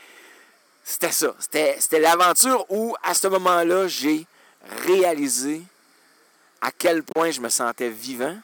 C'était 0.84 1.12
ça. 1.12 1.34
C'était, 1.40 1.78
c'était 1.80 2.00
l'aventure 2.00 2.66
où, 2.70 2.96
à 3.02 3.14
ce 3.16 3.28
moment-là, 3.28 3.88
j'ai 3.88 4.28
réalisé 4.86 5.64
à 6.62 6.70
quel 6.72 7.02
point 7.02 7.32
je 7.32 7.40
me 7.42 7.50
sentais 7.50 7.90
vivant. 7.90 8.36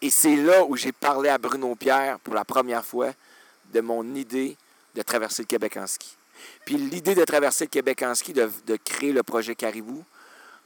Et 0.00 0.10
c'est 0.10 0.36
là 0.36 0.64
où 0.64 0.76
j'ai 0.76 0.92
parlé 0.92 1.28
à 1.28 1.36
Bruno 1.36 1.74
Pierre 1.74 2.18
pour 2.20 2.34
la 2.34 2.44
première 2.44 2.84
fois 2.84 3.10
de 3.74 3.80
mon 3.80 4.14
idée 4.14 4.56
de 4.94 5.02
traverser 5.02 5.42
le 5.42 5.48
Québec 5.48 5.76
en 5.76 5.86
ski. 5.86 6.16
Puis 6.64 6.76
l'idée 6.76 7.14
de 7.14 7.24
traverser 7.24 7.64
le 7.64 7.70
Québec 7.70 8.02
en 8.02 8.14
ski, 8.14 8.32
de, 8.32 8.76
créer 8.84 9.12
le 9.12 9.22
projet 9.22 9.54
Caribou, 9.54 10.04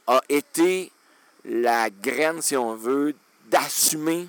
a 0.07 0.21
été 0.29 0.91
la 1.45 1.89
graine, 1.89 2.41
si 2.41 2.55
on 2.55 2.75
veut, 2.75 3.15
d'assumer 3.47 4.27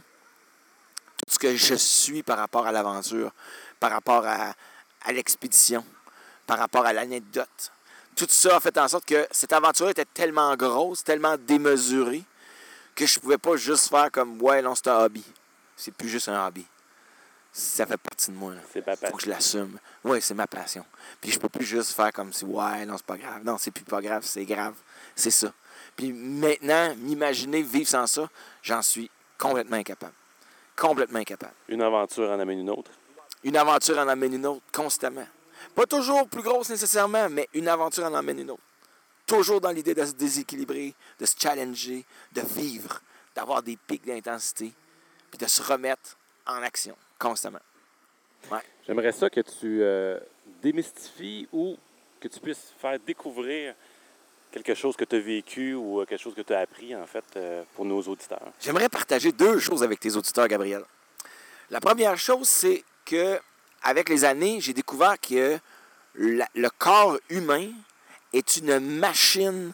tout 1.16 1.34
ce 1.34 1.38
que 1.38 1.54
je 1.54 1.74
suis 1.74 2.22
par 2.22 2.38
rapport 2.38 2.66
à 2.66 2.72
l'aventure, 2.72 3.32
par 3.78 3.90
rapport 3.90 4.26
à, 4.26 4.54
à 5.02 5.12
l'expédition, 5.12 5.84
par 6.46 6.58
rapport 6.58 6.86
à 6.86 6.92
l'anecdote. 6.92 7.72
Tout 8.16 8.26
ça 8.28 8.56
a 8.56 8.60
fait 8.60 8.76
en 8.78 8.88
sorte 8.88 9.04
que 9.04 9.26
cette 9.30 9.52
aventure 9.52 9.88
était 9.88 10.04
tellement 10.04 10.56
grosse, 10.56 11.04
tellement 11.04 11.36
démesurée, 11.38 12.24
que 12.94 13.06
je 13.06 13.18
pouvais 13.18 13.38
pas 13.38 13.56
juste 13.56 13.88
faire 13.88 14.10
comme 14.10 14.40
ouais 14.42 14.62
non 14.62 14.74
c'est 14.74 14.88
un 14.88 15.04
hobby. 15.04 15.24
C'est 15.76 15.94
plus 15.94 16.08
juste 16.08 16.28
un 16.28 16.46
hobby. 16.46 16.66
Ça 17.52 17.84
fait 17.84 17.96
partie 17.96 18.30
de 18.30 18.36
moi. 18.36 18.54
C'est. 18.72 18.84
Faut 19.08 19.16
que 19.16 19.24
je 19.24 19.28
l'assume. 19.28 19.78
Oui, 20.04 20.22
c'est 20.22 20.34
ma 20.34 20.46
passion. 20.46 20.84
Puis 21.20 21.32
je 21.32 21.38
peux 21.38 21.48
plus 21.48 21.64
juste 21.64 21.92
faire 21.92 22.12
comme 22.12 22.32
si 22.32 22.44
ouais 22.44 22.86
non 22.86 22.96
c'est 22.96 23.06
pas 23.06 23.16
grave. 23.16 23.44
Non, 23.44 23.58
c'est 23.58 23.72
plus 23.72 23.84
pas 23.84 24.00
grave, 24.00 24.22
c'est 24.24 24.44
grave. 24.44 24.74
C'est 25.16 25.30
ça. 25.30 25.52
Puis 25.96 26.12
maintenant, 26.12 26.94
m'imaginer 26.96 27.62
vivre 27.62 27.88
sans 27.88 28.06
ça, 28.06 28.28
j'en 28.62 28.82
suis 28.82 29.10
complètement 29.36 29.76
incapable. 29.76 30.14
Complètement 30.76 31.18
incapable. 31.18 31.54
Une 31.68 31.82
aventure 31.82 32.30
en 32.30 32.38
amène 32.38 32.60
une 32.60 32.70
autre. 32.70 32.90
Une 33.42 33.56
aventure 33.56 33.98
en 33.98 34.06
amène 34.06 34.34
une 34.34 34.46
autre 34.46 34.62
constamment. 34.72 35.26
Pas 35.74 35.86
toujours 35.86 36.28
plus 36.28 36.42
grosse 36.42 36.70
nécessairement, 36.70 37.28
mais 37.28 37.48
une 37.52 37.68
aventure 37.68 38.04
en 38.04 38.14
amène 38.14 38.38
une 38.38 38.50
autre. 38.52 38.62
Toujours 39.26 39.60
dans 39.60 39.70
l'idée 39.70 39.94
de 39.94 40.04
se 40.04 40.12
déséquilibrer, 40.12 40.94
de 41.18 41.26
se 41.26 41.34
challenger, 41.38 42.04
de 42.32 42.40
vivre, 42.40 43.00
d'avoir 43.34 43.62
des 43.62 43.76
pics 43.76 44.06
d'intensité, 44.06 44.72
puis 45.30 45.38
de 45.38 45.46
se 45.46 45.62
remettre 45.62 46.16
en 46.46 46.62
action 46.62 46.96
constamment. 47.20 47.60
J'aimerais 48.86 49.12
ça 49.12 49.30
que 49.30 49.40
tu 49.42 49.82
euh, 49.82 50.18
démystifies 50.62 51.46
ou 51.52 51.76
que 52.18 52.26
tu 52.26 52.40
puisses 52.40 52.72
faire 52.80 52.98
découvrir 52.98 53.74
quelque 54.50 54.74
chose 54.74 54.96
que 54.96 55.04
tu 55.04 55.14
as 55.14 55.20
vécu 55.20 55.74
ou 55.74 56.00
euh, 56.00 56.06
quelque 56.06 56.20
chose 56.20 56.34
que 56.34 56.40
tu 56.42 56.52
as 56.52 56.60
appris, 56.60 56.96
en 56.96 57.06
fait, 57.06 57.24
euh, 57.36 57.62
pour 57.76 57.84
nos 57.84 58.02
auditeurs. 58.02 58.52
J'aimerais 58.58 58.88
partager 58.88 59.30
deux 59.30 59.58
choses 59.60 59.82
avec 59.84 60.00
tes 60.00 60.16
auditeurs, 60.16 60.48
Gabriel. 60.48 60.82
La 61.70 61.80
première 61.80 62.18
chose, 62.18 62.48
c'est 62.48 62.82
que 63.04 63.38
avec 63.82 64.08
les 64.08 64.24
années, 64.24 64.60
j'ai 64.60 64.72
découvert 64.72 65.20
que 65.20 65.58
la- 66.16 66.48
le 66.56 66.68
corps 66.70 67.16
humain 67.28 67.68
est 68.32 68.56
une 68.56 68.80
machine 68.80 69.72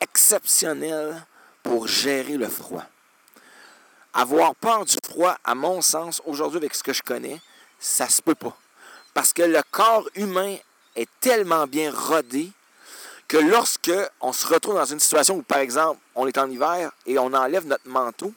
exceptionnelle 0.00 1.22
pour 1.62 1.86
gérer 1.86 2.36
le 2.36 2.48
froid. 2.48 2.84
Avoir 4.18 4.54
peur 4.54 4.86
du 4.86 4.96
froid, 5.04 5.36
à 5.44 5.54
mon 5.54 5.82
sens, 5.82 6.22
aujourd'hui 6.24 6.56
avec 6.56 6.74
ce 6.74 6.82
que 6.82 6.94
je 6.94 7.02
connais, 7.02 7.38
ça 7.78 8.08
se 8.08 8.22
peut 8.22 8.34
pas. 8.34 8.56
Parce 9.12 9.34
que 9.34 9.42
le 9.42 9.60
corps 9.70 10.08
humain 10.14 10.56
est 10.94 11.08
tellement 11.20 11.66
bien 11.66 11.92
rodé 11.94 12.50
que 13.28 13.36
lorsque 13.36 13.92
on 14.22 14.32
se 14.32 14.46
retrouve 14.46 14.76
dans 14.76 14.86
une 14.86 15.00
situation 15.00 15.36
où, 15.36 15.42
par 15.42 15.58
exemple, 15.58 16.00
on 16.14 16.26
est 16.26 16.38
en 16.38 16.50
hiver 16.50 16.90
et 17.04 17.18
on 17.18 17.34
enlève 17.34 17.66
notre 17.66 17.86
manteau, 17.88 18.32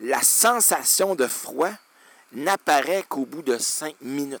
la 0.00 0.22
sensation 0.22 1.14
de 1.14 1.28
froid 1.28 1.70
n'apparaît 2.32 3.04
qu'au 3.08 3.26
bout 3.26 3.42
de 3.42 3.58
cinq 3.58 3.94
minutes. 4.00 4.40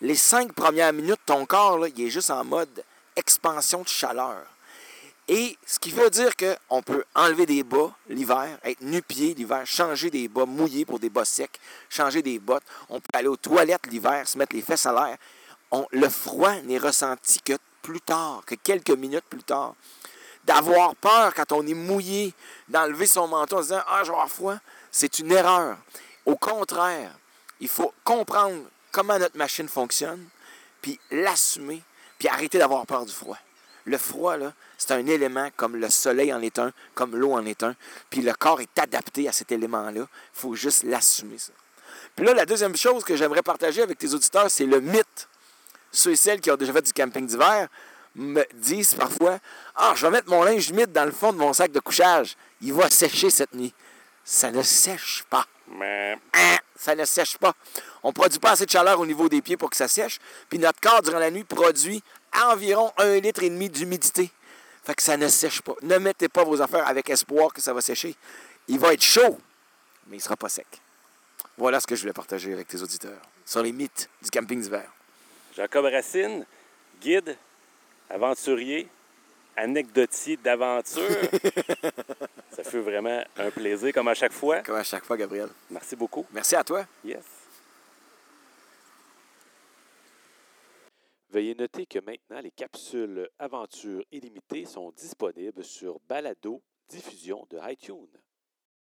Les 0.00 0.14
cinq 0.14 0.52
premières 0.52 0.92
minutes, 0.92 1.20
ton 1.26 1.46
corps, 1.46 1.78
là, 1.78 1.88
il 1.88 2.06
est 2.06 2.10
juste 2.10 2.30
en 2.30 2.44
mode 2.44 2.84
expansion 3.16 3.82
de 3.82 3.88
chaleur. 3.88 4.46
Et 5.28 5.56
ce 5.66 5.78
qui 5.78 5.90
veut 5.90 6.10
dire 6.10 6.32
qu'on 6.36 6.82
peut 6.82 7.04
enlever 7.14 7.46
des 7.46 7.62
bas 7.62 7.90
l'hiver, 8.08 8.58
être 8.62 8.82
nu-pied 8.82 9.34
l'hiver, 9.34 9.62
changer 9.64 10.10
des 10.10 10.28
bas 10.28 10.44
mouillés 10.44 10.84
pour 10.84 10.98
des 10.98 11.08
bas 11.08 11.24
secs, 11.24 11.58
changer 11.88 12.20
des 12.20 12.38
bottes. 12.38 12.64
On 12.90 13.00
peut 13.00 13.08
aller 13.14 13.28
aux 13.28 13.36
toilettes 13.36 13.86
l'hiver, 13.86 14.28
se 14.28 14.36
mettre 14.36 14.54
les 14.54 14.60
fesses 14.60 14.84
à 14.84 14.92
l'air. 14.92 15.16
le 15.92 16.08
froid 16.10 16.54
n'est 16.64 16.78
ressenti 16.78 17.40
que 17.40 17.54
plus 17.80 18.00
tard, 18.00 18.42
que 18.46 18.54
quelques 18.54 18.90
minutes 18.90 19.24
plus 19.28 19.42
tard. 19.42 19.74
D'avoir 20.44 20.94
peur 20.96 21.32
quand 21.34 21.52
on 21.52 21.66
est 21.66 21.74
mouillé, 21.74 22.34
d'enlever 22.68 23.06
son 23.06 23.26
manteau 23.26 23.56
en 23.56 23.62
se 23.62 23.68
disant 23.68 23.82
Ah, 23.86 24.02
je 24.04 24.12
froid, 24.28 24.56
c'est 24.90 25.18
une 25.20 25.32
erreur. 25.32 25.78
Au 26.26 26.36
contraire, 26.36 27.12
il 27.60 27.68
faut 27.68 27.94
comprendre 28.04 28.62
comment 28.92 29.18
notre 29.18 29.38
machine 29.38 29.68
fonctionne, 29.68 30.26
puis 30.82 31.00
l'assumer, 31.10 31.82
puis 32.18 32.28
arrêter 32.28 32.58
d'avoir 32.58 32.84
peur 32.84 33.06
du 33.06 33.12
froid. 33.12 33.38
Le 33.86 33.98
froid, 33.98 34.36
là, 34.36 34.52
c'est 34.86 34.94
un 34.94 35.06
élément 35.06 35.48
comme 35.56 35.76
le 35.76 35.88
soleil 35.88 36.32
en 36.32 36.42
est 36.42 36.58
un, 36.58 36.72
comme 36.94 37.16
l'eau 37.16 37.32
en 37.32 37.44
est 37.46 37.62
un. 37.62 37.74
Puis 38.10 38.20
le 38.20 38.34
corps 38.34 38.60
est 38.60 38.78
adapté 38.78 39.28
à 39.28 39.32
cet 39.32 39.52
élément-là. 39.52 40.02
Il 40.02 40.08
faut 40.32 40.54
juste 40.54 40.82
l'assumer, 40.82 41.38
ça. 41.38 41.52
Puis 42.14 42.26
là, 42.26 42.34
la 42.34 42.44
deuxième 42.44 42.76
chose 42.76 43.02
que 43.02 43.16
j'aimerais 43.16 43.42
partager 43.42 43.82
avec 43.82 43.98
tes 43.98 44.12
auditeurs, 44.12 44.50
c'est 44.50 44.66
le 44.66 44.80
mythe. 44.80 45.28
Ceux 45.90 46.12
et 46.12 46.16
celles 46.16 46.40
qui 46.40 46.50
ont 46.50 46.56
déjà 46.56 46.72
fait 46.72 46.82
du 46.82 46.92
camping 46.92 47.26
d'hiver 47.26 47.68
me 48.14 48.44
disent 48.54 48.94
parfois 48.94 49.38
Ah, 49.74 49.94
je 49.96 50.06
vais 50.06 50.12
mettre 50.12 50.28
mon 50.28 50.42
linge 50.42 50.68
humide 50.68 50.92
dans 50.92 51.04
le 51.04 51.12
fond 51.12 51.32
de 51.32 51.38
mon 51.38 51.52
sac 51.52 51.72
de 51.72 51.80
couchage. 51.80 52.36
Il 52.60 52.74
va 52.74 52.90
sécher 52.90 53.30
cette 53.30 53.54
nuit. 53.54 53.72
Ça 54.24 54.50
ne 54.50 54.62
sèche 54.62 55.24
pas. 55.30 55.46
Mais... 55.68 56.18
Hein? 56.34 56.58
Ça 56.76 56.94
ne 56.94 57.04
sèche 57.04 57.38
pas. 57.38 57.54
On 58.02 58.08
ne 58.08 58.12
produit 58.12 58.38
pas 58.38 58.50
assez 58.50 58.66
de 58.66 58.70
chaleur 58.70 59.00
au 59.00 59.06
niveau 59.06 59.28
des 59.28 59.40
pieds 59.40 59.56
pour 59.56 59.70
que 59.70 59.76
ça 59.76 59.88
sèche. 59.88 60.18
Puis 60.50 60.58
notre 60.58 60.80
corps, 60.80 61.02
durant 61.02 61.18
la 61.18 61.30
nuit, 61.30 61.44
produit 61.44 62.02
environ 62.50 62.92
un 62.98 63.18
litre 63.20 63.42
et 63.42 63.50
demi 63.50 63.70
d'humidité. 63.70 64.30
Fait 64.84 64.94
que 64.94 65.02
ça 65.02 65.16
ne 65.16 65.28
sèche 65.28 65.62
pas. 65.62 65.74
Ne 65.82 65.98
mettez 65.98 66.28
pas 66.28 66.44
vos 66.44 66.60
affaires 66.60 66.86
avec 66.86 67.08
espoir 67.08 67.52
que 67.52 67.60
ça 67.60 67.72
va 67.72 67.80
sécher. 67.80 68.14
Il 68.68 68.78
va 68.78 68.92
être 68.92 69.02
chaud, 69.02 69.38
mais 70.06 70.16
il 70.16 70.18
ne 70.18 70.22
sera 70.22 70.36
pas 70.36 70.48
sec. 70.48 70.66
Voilà 71.56 71.80
ce 71.80 71.86
que 71.86 71.94
je 71.94 72.02
voulais 72.02 72.12
partager 72.12 72.52
avec 72.52 72.68
tes 72.68 72.82
auditeurs 72.82 73.20
sur 73.46 73.62
les 73.62 73.72
mythes 73.72 74.08
du 74.22 74.30
camping 74.30 74.60
d'hiver. 74.60 74.90
Jacob 75.56 75.84
Racine, 75.84 76.44
guide, 77.00 77.36
aventurier, 78.10 78.88
anecdotier 79.56 80.36
d'aventure. 80.36 81.02
ça 82.50 82.64
fait 82.64 82.80
vraiment 82.80 83.22
un 83.38 83.50
plaisir, 83.50 83.92
comme 83.92 84.08
à 84.08 84.14
chaque 84.14 84.32
fois. 84.32 84.60
Comme 84.60 84.76
à 84.76 84.82
chaque 84.82 85.04
fois, 85.04 85.16
Gabriel. 85.16 85.48
Merci 85.70 85.96
beaucoup. 85.96 86.26
Merci 86.32 86.56
à 86.56 86.64
toi. 86.64 86.84
Yes. 87.04 87.22
Veuillez 91.34 91.56
noter 91.56 91.84
que 91.84 91.98
maintenant, 91.98 92.38
les 92.40 92.52
capsules 92.52 93.28
Aventure 93.40 94.04
illimitées 94.12 94.66
sont 94.66 94.92
disponibles 94.92 95.64
sur 95.64 95.98
Balado 96.08 96.62
Diffusion 96.88 97.44
de 97.50 97.58
iTunes. 97.72 98.06